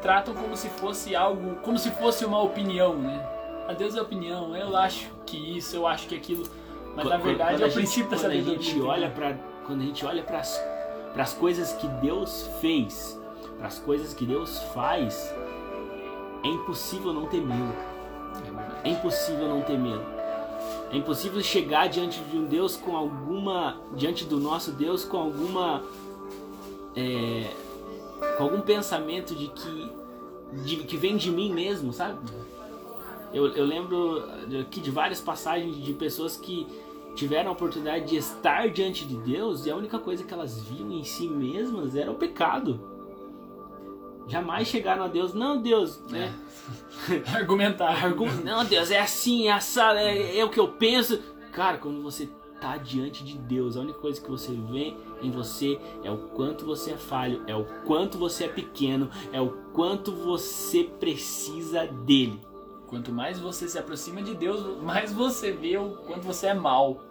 tratam 0.03 0.35
como 0.35 0.57
se 0.57 0.69
fosse 0.69 1.15
algo, 1.17 1.57
como 1.63 1.79
se 1.79 1.91
fosse 1.93 2.25
uma 2.25 2.41
opinião, 2.43 2.95
né? 2.97 3.25
A 3.69 3.73
Deus 3.73 3.97
é 3.97 4.01
opinião, 4.01 4.57
eu 4.57 4.77
acho 4.77 5.09
que 5.25 5.37
isso, 5.59 5.75
eu 5.77 5.87
acho 5.87 6.07
que 6.07 6.15
aquilo, 6.15 6.45
mas 6.95 7.05
Qu- 7.05 7.11
na 7.11 7.17
quando- 7.19 7.23
verdade 7.25 7.55
quando 7.55 7.63
é 7.63 7.67
o 7.67 7.73
princípio 7.73 8.11
da 8.11 8.17
quando 8.19 8.31
a 8.33 8.35
gente 8.41 8.81
olha 8.81 9.11
para 9.11 9.37
quando 9.67 9.81
a 9.81 9.85
gente 9.85 10.07
olha 10.07 10.23
para 10.23 10.39
as 11.23 11.35
coisas 11.35 11.73
que 11.73 11.89
Deus 11.89 12.49
fez, 12.61 13.21
para 13.59 13.67
as 13.67 13.79
coisas 13.81 14.15
que 14.15 14.25
Deus 14.25 14.59
faz, 14.75 15.35
é 16.45 16.49
impossível 16.49 17.13
não 17.13 17.27
temê-lo. 17.27 17.75
É 18.37 18.41
verdade. 18.51 18.75
É 18.85 18.89
impossível 18.91 19.49
não 19.49 19.63
temê-lo. 19.63 20.05
É 20.93 20.97
impossível 20.97 21.43
chegar 21.43 21.89
diante 21.89 22.21
de 22.21 22.37
um 22.37 22.45
Deus 22.45 22.77
com 22.77 22.97
alguma. 22.97 23.79
diante 23.97 24.25
do 24.25 24.39
nosso 24.39 24.71
Deus 24.71 25.05
com 25.05 25.17
alguma. 25.17 25.83
é, 26.95 27.51
com 28.37 28.45
algum 28.45 28.61
pensamento 28.61 29.35
de 29.35 29.49
que. 29.49 29.93
de- 30.65 30.77
que 30.85 30.97
vem 30.97 31.17
de 31.17 31.31
mim 31.31 31.53
mesmo, 31.53 31.93
sabe? 31.93 32.19
Eu, 33.33 33.49
eu 33.55 33.65
lembro 33.65 34.23
aqui 34.61 34.81
de 34.81 34.91
várias 34.91 35.21
passagens 35.21 35.77
de 35.77 35.93
pessoas 35.93 36.37
que 36.37 36.67
tiveram 37.15 37.51
a 37.51 37.53
oportunidade 37.53 38.07
de 38.07 38.17
estar 38.17 38.69
diante 38.71 39.05
de 39.07 39.17
Deus 39.17 39.67
e 39.67 39.71
a 39.71 39.77
única 39.77 39.99
coisa 39.99 40.23
que 40.23 40.33
elas 40.33 40.61
viam 40.63 40.91
em 40.93 41.03
si 41.05 41.27
mesmas 41.29 41.95
era 41.97 42.11
o 42.11 42.15
pecado. 42.15 42.81
Jamais 44.29 44.67
chegaram 44.67 45.05
a 45.05 45.09
Deus, 45.09 45.33
não, 45.35 45.61
Deus, 45.63 46.01
né? 46.11 46.33
Argumentar. 47.35 48.05
Argu- 48.05 48.27
Não, 48.45 48.65
Deus, 48.65 48.91
é 48.91 49.01
assim, 49.01 49.47
é 49.49 49.53
assado, 49.53 49.99
é, 49.99 50.37
é 50.39 50.45
o 50.45 50.51
que 50.51 50.59
eu 50.59 50.69
penso. 50.69 51.21
Cara, 51.53 51.79
quando 51.79 52.03
você 52.03 52.29
tá 52.61 52.77
diante 52.77 53.23
de 53.23 53.39
Deus, 53.39 53.77
a 53.77 53.81
única 53.81 53.99
coisa 54.01 54.21
que 54.21 54.29
você 54.31 54.53
vê 54.53 54.95
em 55.23 55.31
você 55.31 55.79
é 56.05 56.11
o 56.11 56.19
quanto 56.29 56.65
você 56.65 56.93
é 56.93 56.97
falho, 56.97 57.43
é 57.47 57.55
o 57.55 57.65
quanto 57.85 58.19
você 58.19 58.45
é 58.45 58.49
pequeno, 58.49 59.11
é 59.33 59.41
o 59.41 59.51
quanto 59.73 60.13
você 60.13 60.85
precisa 60.85 61.87
dele. 61.87 62.41
Quanto 62.87 63.13
mais 63.13 63.39
você 63.39 63.69
se 63.69 63.79
aproxima 63.79 64.23
de 64.23 64.35
Deus, 64.35 64.81
mais 64.83 65.13
você 65.13 65.51
vê 65.53 65.77
o 65.77 65.91
quanto 66.07 66.23
você 66.23 66.49
é 66.49 66.55
mal. 66.55 67.03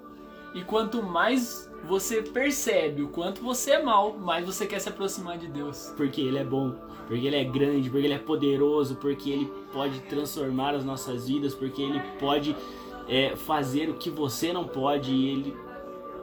E 0.54 0.64
quanto 0.64 1.04
mais 1.04 1.70
você 1.84 2.22
percebe 2.22 3.04
o 3.04 3.10
quanto 3.10 3.42
você 3.42 3.72
é 3.72 3.84
mal, 3.84 4.18
mais 4.18 4.46
você 4.46 4.66
quer 4.66 4.80
se 4.80 4.88
aproximar 4.88 5.38
de 5.38 5.48
Deus. 5.48 5.94
Porque 5.98 6.22
ele 6.22 6.38
é 6.38 6.46
bom, 6.46 6.76
porque 7.08 7.28
ele 7.28 7.36
é 7.36 7.44
grande, 7.44 7.90
porque 7.90 8.06
ele 8.06 8.14
é 8.14 8.20
poderoso, 8.20 8.96
porque 8.96 9.30
ele 9.30 9.52
pode 9.74 10.00
transformar 10.02 10.74
as 10.74 10.86
nossas 10.86 11.28
vidas, 11.28 11.54
porque 11.54 11.82
ele 11.82 12.02
pode 12.20 12.56
é, 13.08 13.36
fazer 13.36 13.90
o 13.90 13.96
que 13.96 14.10
você 14.10 14.54
não 14.54 14.66
pode. 14.66 15.12
E 15.12 15.30
ele, 15.30 15.58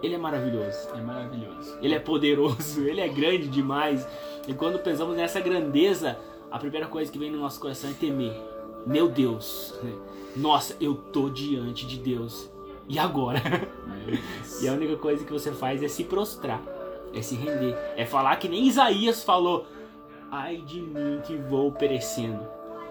ele 0.02 0.14
é 0.14 0.18
maravilhoso. 0.18 0.88
É 0.94 1.00
maravilhoso. 1.00 1.78
Ele 1.80 1.94
é 1.94 1.98
poderoso, 1.98 2.82
ele 2.86 3.00
é 3.00 3.08
grande 3.08 3.48
demais. 3.48 4.06
E 4.46 4.52
quando 4.52 4.78
pensamos 4.78 5.16
nessa 5.16 5.40
grandeza, 5.40 6.18
a 6.50 6.58
primeira 6.58 6.86
coisa 6.86 7.10
que 7.10 7.18
vem 7.18 7.30
no 7.30 7.38
nosso 7.38 7.60
coração 7.60 7.90
é 7.90 7.94
temer. 7.94 8.34
Meu 8.84 9.08
Deus, 9.08 9.78
nossa, 10.36 10.76
eu 10.80 10.94
tô 10.94 11.28
diante 11.28 11.86
de 11.86 11.98
Deus. 11.98 12.50
E 12.88 12.98
agora? 12.98 13.40
E 14.60 14.68
a 14.68 14.72
única 14.72 14.96
coisa 14.96 15.24
que 15.24 15.32
você 15.32 15.52
faz 15.52 15.82
é 15.82 15.88
se 15.88 16.02
prostrar, 16.02 16.60
é 17.14 17.22
se 17.22 17.36
render, 17.36 17.76
é 17.96 18.04
falar 18.04 18.34
que 18.36 18.48
nem 18.48 18.66
Isaías 18.66 19.22
falou: 19.22 19.66
Ai 20.30 20.56
de 20.56 20.80
mim 20.80 21.20
que 21.24 21.36
vou 21.36 21.70
perecendo, 21.70 22.40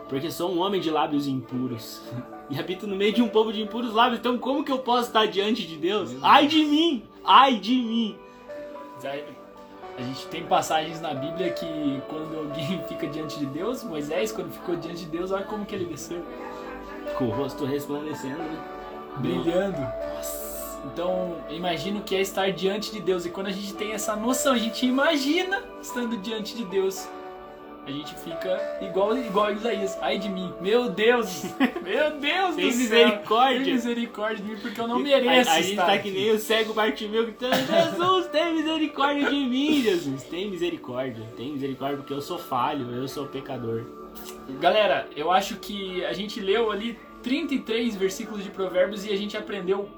porque 0.08 0.32
sou 0.32 0.52
um 0.52 0.60
homem 0.60 0.80
de 0.80 0.90
lábios 0.90 1.28
impuros 1.28 2.02
e 2.52 2.60
habito 2.60 2.86
no 2.86 2.96
meio 2.96 3.14
de 3.14 3.22
um 3.22 3.30
povo 3.30 3.54
de 3.54 3.62
impuros 3.62 3.94
lábios. 3.94 4.20
Então, 4.20 4.38
como 4.38 4.64
que 4.64 4.72
eu 4.72 4.80
posso 4.80 5.08
estar 5.08 5.26
diante 5.26 5.66
de 5.66 5.78
Deus? 5.78 6.12
Ai 6.22 6.48
de 6.48 6.64
mim! 6.66 7.04
Ai 7.24 7.58
de 7.58 7.76
mim! 7.76 8.18
A 9.98 10.02
gente 10.02 10.28
tem 10.28 10.44
passagens 10.44 11.00
na 11.00 11.14
Bíblia 11.14 11.52
que 11.52 12.02
quando 12.10 12.38
alguém 12.38 12.84
fica 12.90 13.08
diante 13.08 13.40
de 13.40 13.46
Deus, 13.46 13.84
Moisés, 13.84 14.32
quando 14.32 14.52
ficou 14.52 14.76
diante 14.76 15.06
de 15.06 15.06
Deus, 15.06 15.32
olha 15.32 15.46
como 15.46 15.66
que 15.66 15.74
ele 15.74 15.86
desceu. 15.86 16.24
Com 17.18 17.26
o 17.26 17.32
rosto 17.32 17.66
resplandecendo, 17.66 18.38
né? 18.38 18.60
Brilhando. 19.18 19.80
Nossa. 19.80 20.82
Então, 20.86 21.38
imagino 21.50 22.02
que 22.02 22.16
é 22.16 22.22
estar 22.22 22.52
diante 22.52 22.92
de 22.92 23.00
Deus. 23.00 23.26
E 23.26 23.30
quando 23.30 23.48
a 23.48 23.52
gente 23.52 23.74
tem 23.74 23.94
essa 23.94 24.16
noção, 24.16 24.54
a 24.54 24.58
gente 24.58 24.86
imagina 24.86 25.64
estando 25.82 26.18
diante 26.18 26.56
de 26.56 26.66
Deus. 26.66 27.08
A 27.92 27.94
gente 27.94 28.16
fica 28.16 28.80
igual, 28.82 29.18
igual 29.18 29.54
Isaías. 29.54 29.98
Ai 30.02 30.18
de 30.18 30.30
mim. 30.30 30.54
Meu 30.62 30.90
Deus! 30.90 31.44
Meu 31.84 32.12
Deus 32.18 32.56
Tem 32.56 32.72
do 32.72 32.78
misericórdia. 32.78 33.64
Tem 33.66 33.74
misericórdia 33.74 34.38
de 34.38 34.44
mim, 34.44 34.58
porque 34.62 34.80
eu 34.80 34.88
não 34.88 34.98
mereço 34.98 35.50
A, 35.50 35.54
a 35.54 35.62
gente 35.62 35.76
tá 35.76 35.94
aqui. 35.94 36.10
que 36.10 36.18
nem 36.18 36.32
o 36.32 36.40
cego 36.40 36.74
Bartimeu 36.74 37.26
gritando: 37.26 37.54
Jesus, 37.56 38.28
tem 38.28 38.56
misericórdia 38.56 39.30
de 39.30 39.36
mim, 39.36 39.82
Jesus. 39.82 40.24
Tem 40.24 40.50
misericórdia, 40.50 41.26
tem 41.36 41.52
misericórdia, 41.52 41.98
porque 41.98 42.14
eu 42.14 42.22
sou 42.22 42.40
falho, 42.40 42.96
eu 42.96 43.10
sou 43.10 43.28
pecador. 43.28 43.84
Galera, 44.62 45.10
eu 45.14 45.30
acho 45.30 45.58
que 45.58 46.06
a 46.06 46.14
gente 46.14 46.40
leu 46.40 46.72
ali 46.72 46.98
33 47.22 47.98
versículos 47.98 48.42
de 48.42 48.50
provérbios 48.50 49.06
e 49.06 49.12
a 49.12 49.18
gente 49.18 49.36
aprendeu 49.36 49.90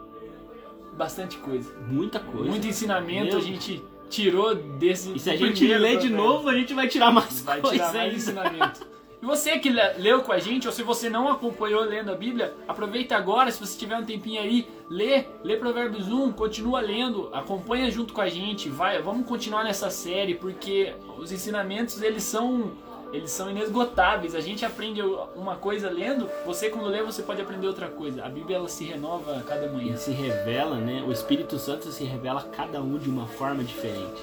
bastante 0.94 1.38
coisa. 1.38 1.72
Muita 1.88 2.20
coisa. 2.20 2.50
Muito 2.50 2.66
ensinamento 2.66 3.36
Meu. 3.36 3.38
a 3.38 3.42
gente 3.42 3.84
tirou 4.22 4.56
desse 4.56 5.12
E 5.14 5.20
se 5.20 5.30
a 5.30 5.36
gente 5.36 5.66
ler 5.68 5.98
de 6.00 6.10
novo, 6.10 6.48
a 6.50 6.54
gente 6.54 6.74
vai 6.74 6.88
tirar 6.88 7.12
mais 7.12 7.42
vai 7.42 7.60
coisa 7.62 7.76
tirar 7.76 7.94
mais 7.94 8.14
ensinamento. 8.16 8.94
E 9.22 9.26
você 9.26 9.58
que 9.58 9.70
le- 9.70 9.94
leu 10.00 10.22
com 10.22 10.34
a 10.34 10.38
gente, 10.38 10.68
ou 10.68 10.74
se 10.74 10.84
você 10.84 11.10
não 11.10 11.30
acompanhou 11.30 11.82
lendo 11.84 12.12
a 12.12 12.16
Bíblia, 12.16 12.54
aproveita 12.68 13.16
agora, 13.16 13.50
se 13.50 13.58
você 13.66 13.78
tiver 13.80 13.98
um 13.98 14.04
tempinho 14.04 14.42
aí, 14.42 14.68
lê, 14.90 15.24
lê 15.44 15.56
Provérbios 15.56 16.10
1, 16.12 16.34
continua 16.34 16.82
lendo, 16.82 17.30
acompanha 17.34 17.90
junto 17.90 18.12
com 18.14 18.20
a 18.20 18.28
gente, 18.28 18.68
vai, 18.68 19.02
vamos 19.02 19.26
continuar 19.26 19.64
nessa 19.64 19.90
série, 19.90 20.36
porque 20.36 20.94
os 21.18 21.32
ensinamentos, 21.32 22.02
eles 22.02 22.24
são 22.24 22.74
eles 23.14 23.32
são 23.32 23.50
inesgotáveis. 23.50 24.34
A 24.34 24.42
gente 24.42 24.66
aprende 24.66 25.02
uma 25.36 25.56
coisa 25.56 25.90
lendo, 25.90 26.28
você 26.46 26.70
quando 26.70 26.90
lê, 26.90 27.04
você 27.04 27.22
pode 27.22 27.42
aprender 27.42 27.68
outra 27.68 27.88
coisa. 27.88 28.26
A 28.26 28.30
Bíblia 28.30 28.58
ela 28.58 28.68
se 28.68 28.84
renova 28.84 29.38
a 29.38 29.44
cada 29.44 29.68
manhã. 29.68 29.90
Ele 29.90 29.98
se 29.98 30.12
revela, 30.12 30.78
né? 30.78 31.04
O 31.08 31.12
Espírito 31.12 31.60
Santo 31.60 31.92
se 31.92 32.04
revela 32.04 32.42
a 32.42 32.44
cada 32.44 32.82
um 32.82 32.98
de 32.98 33.10
uma 33.10 33.28
forma 33.28 33.64
diferente. 33.64 34.22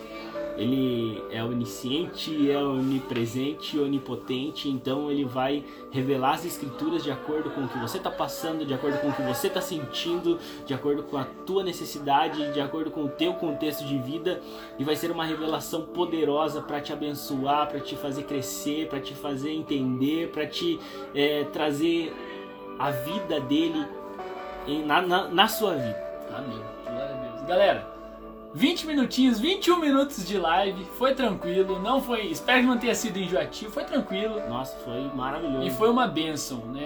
Ele 0.60 1.24
é 1.30 1.42
onisciente, 1.42 2.50
é 2.50 2.58
onipresente, 2.58 3.78
onipotente, 3.78 4.68
então 4.68 5.10
ele 5.10 5.24
vai 5.24 5.64
revelar 5.90 6.34
as 6.34 6.44
escrituras 6.44 7.02
de 7.02 7.10
acordo 7.10 7.48
com 7.50 7.62
o 7.62 7.68
que 7.68 7.78
você 7.78 7.96
está 7.96 8.10
passando, 8.10 8.66
de 8.66 8.74
acordo 8.74 9.00
com 9.00 9.08
o 9.08 9.12
que 9.14 9.22
você 9.22 9.46
está 9.46 9.62
sentindo, 9.62 10.38
de 10.66 10.74
acordo 10.74 11.02
com 11.04 11.16
a 11.16 11.24
tua 11.24 11.64
necessidade, 11.64 12.52
de 12.52 12.60
acordo 12.60 12.90
com 12.90 13.04
o 13.04 13.08
teu 13.08 13.32
contexto 13.32 13.86
de 13.86 13.98
vida, 14.00 14.42
e 14.78 14.84
vai 14.84 14.94
ser 14.94 15.10
uma 15.10 15.24
revelação 15.24 15.80
poderosa 15.80 16.60
para 16.60 16.78
te 16.78 16.92
abençoar, 16.92 17.66
para 17.66 17.80
te 17.80 17.96
fazer 17.96 18.24
crescer, 18.24 18.86
para 18.86 19.00
te 19.00 19.14
fazer 19.14 19.52
entender, 19.52 20.28
para 20.28 20.46
te 20.46 20.78
eh, 21.14 21.46
trazer 21.54 22.12
a 22.78 22.90
vida 22.90 23.40
dele 23.40 23.86
na, 24.84 25.00
na, 25.00 25.28
na 25.28 25.48
sua 25.48 25.74
vida. 25.74 26.10
Amém. 26.36 26.60
Glória 26.84 27.14
a 27.14 27.32
Deus. 27.32 27.48
Galera, 27.48 27.99
20 28.52 28.86
minutinhos, 28.86 29.38
21 29.38 29.78
minutos 29.78 30.26
de 30.26 30.36
live, 30.36 30.84
foi 30.98 31.14
tranquilo, 31.14 31.78
não 31.80 32.02
foi. 32.02 32.22
Espero 32.26 32.60
que 32.62 32.66
não 32.66 32.78
tenha 32.78 32.94
sido 32.94 33.16
enjoativo, 33.18 33.70
foi 33.70 33.84
tranquilo. 33.84 34.40
Nossa, 34.48 34.76
foi 34.78 35.02
maravilhoso. 35.14 35.62
E 35.66 35.70
foi 35.70 35.88
uma 35.88 36.06
bênção, 36.08 36.58
né? 36.66 36.82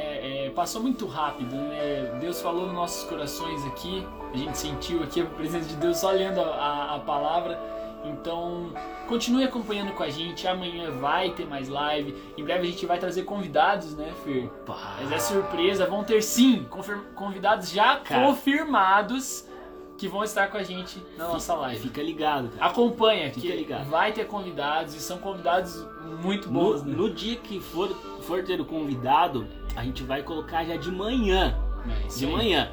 É, 0.47 0.51
passou 0.55 0.83
muito 0.83 1.07
rápido, 1.07 1.55
né? 1.57 2.19
Deus 2.21 2.41
falou 2.43 2.67
nos 2.67 2.75
nossos 2.75 3.05
corações 3.09 3.65
aqui, 3.67 4.07
a 4.33 4.37
gente 4.37 4.59
sentiu 4.59 5.03
aqui 5.03 5.23
a 5.23 5.25
presença 5.27 5.67
de 5.69 5.77
Deus 5.77 5.97
só 5.99 6.11
lendo 6.11 6.41
a, 6.41 6.45
a- 6.45 6.95
a 6.97 6.99
palavra. 7.01 7.59
Então, 8.05 8.71
continue 9.09 9.45
acompanhando 9.45 9.93
com 9.95 10.03
a 10.03 10.11
gente. 10.11 10.47
Amanhã 10.47 10.91
vai 10.91 11.31
ter 11.31 11.47
mais 11.47 11.71
live. 11.71 12.15
Em 12.37 12.45
breve 12.45 12.69
a 12.69 12.71
gente 12.71 12.85
vai 12.85 12.99
trazer 12.99 13.23
convidados, 13.23 13.97
né, 13.97 14.13
Fer? 14.23 14.51
Pá. 14.67 14.97
Mas 15.01 15.11
é 15.11 15.19
surpresa, 15.19 15.87
vão 15.87 16.05
ter 16.05 16.21
sim 16.23 16.67
convidados 17.15 17.71
já 17.71 17.97
Cara. 18.01 18.27
confirmados 18.27 19.49
que 19.97 20.09
vão 20.09 20.25
estar 20.25 20.49
com 20.49 20.57
a 20.59 20.63
gente 20.63 20.99
na 21.17 21.29
nossa 21.29 21.55
live. 21.55 21.81
Fica 21.81 22.03
ligado, 22.03 22.49
cara. 22.51 22.67
Acompanha, 22.71 23.31
Fica 23.33 23.41
que 23.41 23.53
ligado. 23.57 23.89
vai 23.89 24.13
ter 24.13 24.27
convidados 24.27 24.95
e 24.95 25.01
são 25.01 25.19
convidados 25.19 25.87
muito 26.23 26.51
No, 26.51 26.61
bons, 26.61 26.83
né? 26.83 26.95
no 26.97 27.11
dia 27.11 27.37
que 27.37 27.61
for, 27.61 27.89
for 28.23 28.43
ter 28.43 28.61
o 28.61 28.65
convidado, 28.65 29.47
a 29.77 29.85
gente 29.85 30.03
vai 30.03 30.23
colocar 30.23 30.65
já 30.65 30.77
de 30.77 30.91
manhã. 30.91 31.57
É, 32.05 32.09
De 32.09 32.25
aí. 32.27 32.33
manhã. 32.33 32.73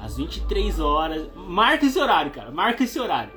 Às 0.00 0.16
23 0.16 0.78
horas. 0.80 1.28
Marca 1.34 1.86
esse 1.86 1.98
horário, 1.98 2.30
cara. 2.30 2.50
Marca 2.50 2.84
esse 2.84 2.98
horário. 2.98 3.30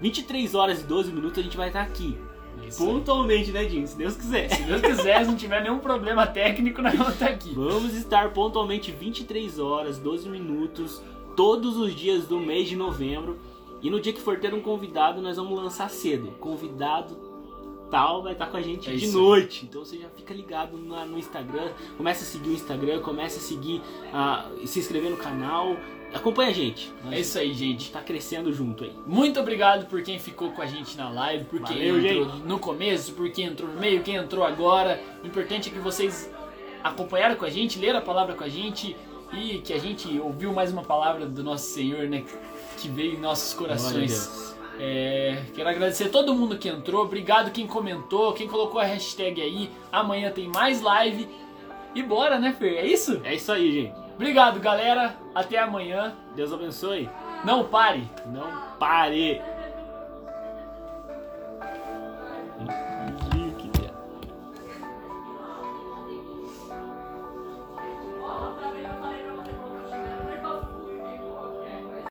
23 0.00 0.54
horas 0.54 0.80
e 0.80 0.84
12 0.84 1.12
minutos 1.12 1.38
a 1.38 1.42
gente 1.42 1.56
vai 1.56 1.68
estar 1.68 1.82
aqui. 1.82 2.18
É 2.62 2.66
isso. 2.66 2.84
Pontualmente, 2.84 3.50
né, 3.52 3.68
Jim? 3.68 3.86
Se 3.86 3.96
Deus 3.96 4.16
quiser. 4.16 4.48
Se 4.48 4.62
Deus 4.62 4.80
quiser, 4.80 5.20
se 5.24 5.30
não 5.30 5.36
tiver 5.36 5.62
nenhum 5.62 5.78
problema 5.78 6.26
técnico, 6.26 6.80
nós 6.82 6.94
vamos 6.94 7.12
estar 7.14 7.26
aqui. 7.28 7.52
Vamos 7.54 7.94
estar 7.94 8.30
pontualmente 8.32 8.90
23 8.90 9.58
horas, 9.58 9.98
12 9.98 10.28
minutos, 10.28 11.02
todos 11.36 11.76
os 11.76 11.94
dias 11.94 12.26
do 12.26 12.38
mês 12.38 12.68
de 12.68 12.76
novembro. 12.76 13.38
E 13.82 13.88
no 13.90 13.98
dia 14.00 14.12
que 14.12 14.20
for 14.20 14.38
ter 14.38 14.52
um 14.52 14.60
convidado, 14.60 15.22
nós 15.22 15.36
vamos 15.36 15.58
lançar 15.58 15.88
cedo. 15.88 16.32
Convidado 16.38 17.16
tal 17.90 18.22
vai 18.22 18.34
estar 18.34 18.46
com 18.46 18.56
a 18.56 18.60
gente 18.60 18.88
É 18.88 18.94
de 18.94 19.06
aí. 19.06 19.10
noite. 19.10 19.64
Então 19.68 19.84
você 19.84 19.98
já 19.98 20.08
fica 20.10 20.32
ligado 20.32 20.76
na- 20.78 21.04
no 21.04 21.18
Instagram. 21.18 21.70
Começa 21.96 22.22
a 22.22 22.26
seguir 22.26 22.50
o 22.50 22.52
Instagram, 22.52 23.00
começa 23.00 23.38
a 23.38 23.40
seguir, 23.40 23.80
ah, 24.12 24.46
se 24.64 24.78
inscrever 24.78 25.10
no 25.10 25.16
canal. 25.16 25.76
Acompanha 26.12 26.50
a 26.50 26.52
gente. 26.52 26.92
Nós 27.04 27.14
É 27.14 27.20
isso 27.20 27.38
aí, 27.38 27.52
gente. 27.54 27.90
tá 27.90 28.00
crescendo 28.00 28.52
junto 28.52 28.84
aí. 28.84 28.92
Muito 29.06 29.40
obrigado 29.40 29.86
por 29.86 30.02
quem 30.02 30.18
ficou 30.18 30.50
com 30.50 30.60
a 30.60 30.66
gente 30.66 30.96
na 30.96 31.08
live, 31.08 31.44
por 31.44 31.60
quem 31.62 31.76
Valeu, 31.92 31.98
entrou 32.00 32.26
no 32.46 32.58
começo, 32.58 33.12
por 33.12 33.30
quem 33.30 33.46
entrou 33.46 33.68
no 33.70 33.80
meio, 33.80 34.02
quem 34.02 34.16
entrou 34.16 34.44
agora. 34.44 35.00
O 35.22 35.26
importante 35.26 35.68
é 35.68 35.72
que 35.72 35.78
vocês 35.78 36.30
acompanharam 36.84 37.36
com 37.36 37.44
a 37.44 37.50
gente, 37.50 37.78
leram 37.78 37.98
a 37.98 38.02
palavra 38.02 38.34
com 38.34 38.42
a 38.44 38.48
gente 38.48 38.96
e 39.32 39.58
que 39.58 39.72
a 39.72 39.78
gente 39.78 40.18
ouviu 40.18 40.52
mais 40.52 40.72
uma 40.72 40.82
palavra 40.82 41.26
do 41.26 41.42
nosso 41.42 41.70
Senhor, 41.70 42.08
né? 42.08 42.24
Que 42.78 42.88
veio 42.88 43.14
em 43.14 43.20
nossos 43.20 43.54
corações. 43.54 44.56
É, 44.78 45.42
quero 45.54 45.68
agradecer 45.68 46.04
a 46.04 46.08
todo 46.08 46.34
mundo 46.34 46.56
que 46.56 46.68
entrou, 46.68 47.04
obrigado 47.04 47.50
quem 47.50 47.66
comentou, 47.66 48.32
quem 48.32 48.48
colocou 48.48 48.80
a 48.80 48.84
hashtag 48.84 49.40
aí. 49.42 49.70
Amanhã 49.92 50.30
tem 50.30 50.48
mais 50.48 50.80
live. 50.80 51.28
E 51.94 52.02
bora, 52.02 52.38
né, 52.38 52.54
Fer? 52.58 52.76
É 52.76 52.86
isso? 52.86 53.20
É 53.24 53.34
isso 53.34 53.52
aí, 53.52 53.72
gente. 53.72 53.94
Obrigado, 54.14 54.60
galera. 54.60 55.16
Até 55.34 55.58
amanhã. 55.58 56.14
Deus 56.36 56.52
abençoe. 56.52 57.08
Não 57.44 57.64
pare. 57.64 58.08
Não 58.26 58.76
pare. 58.78 59.40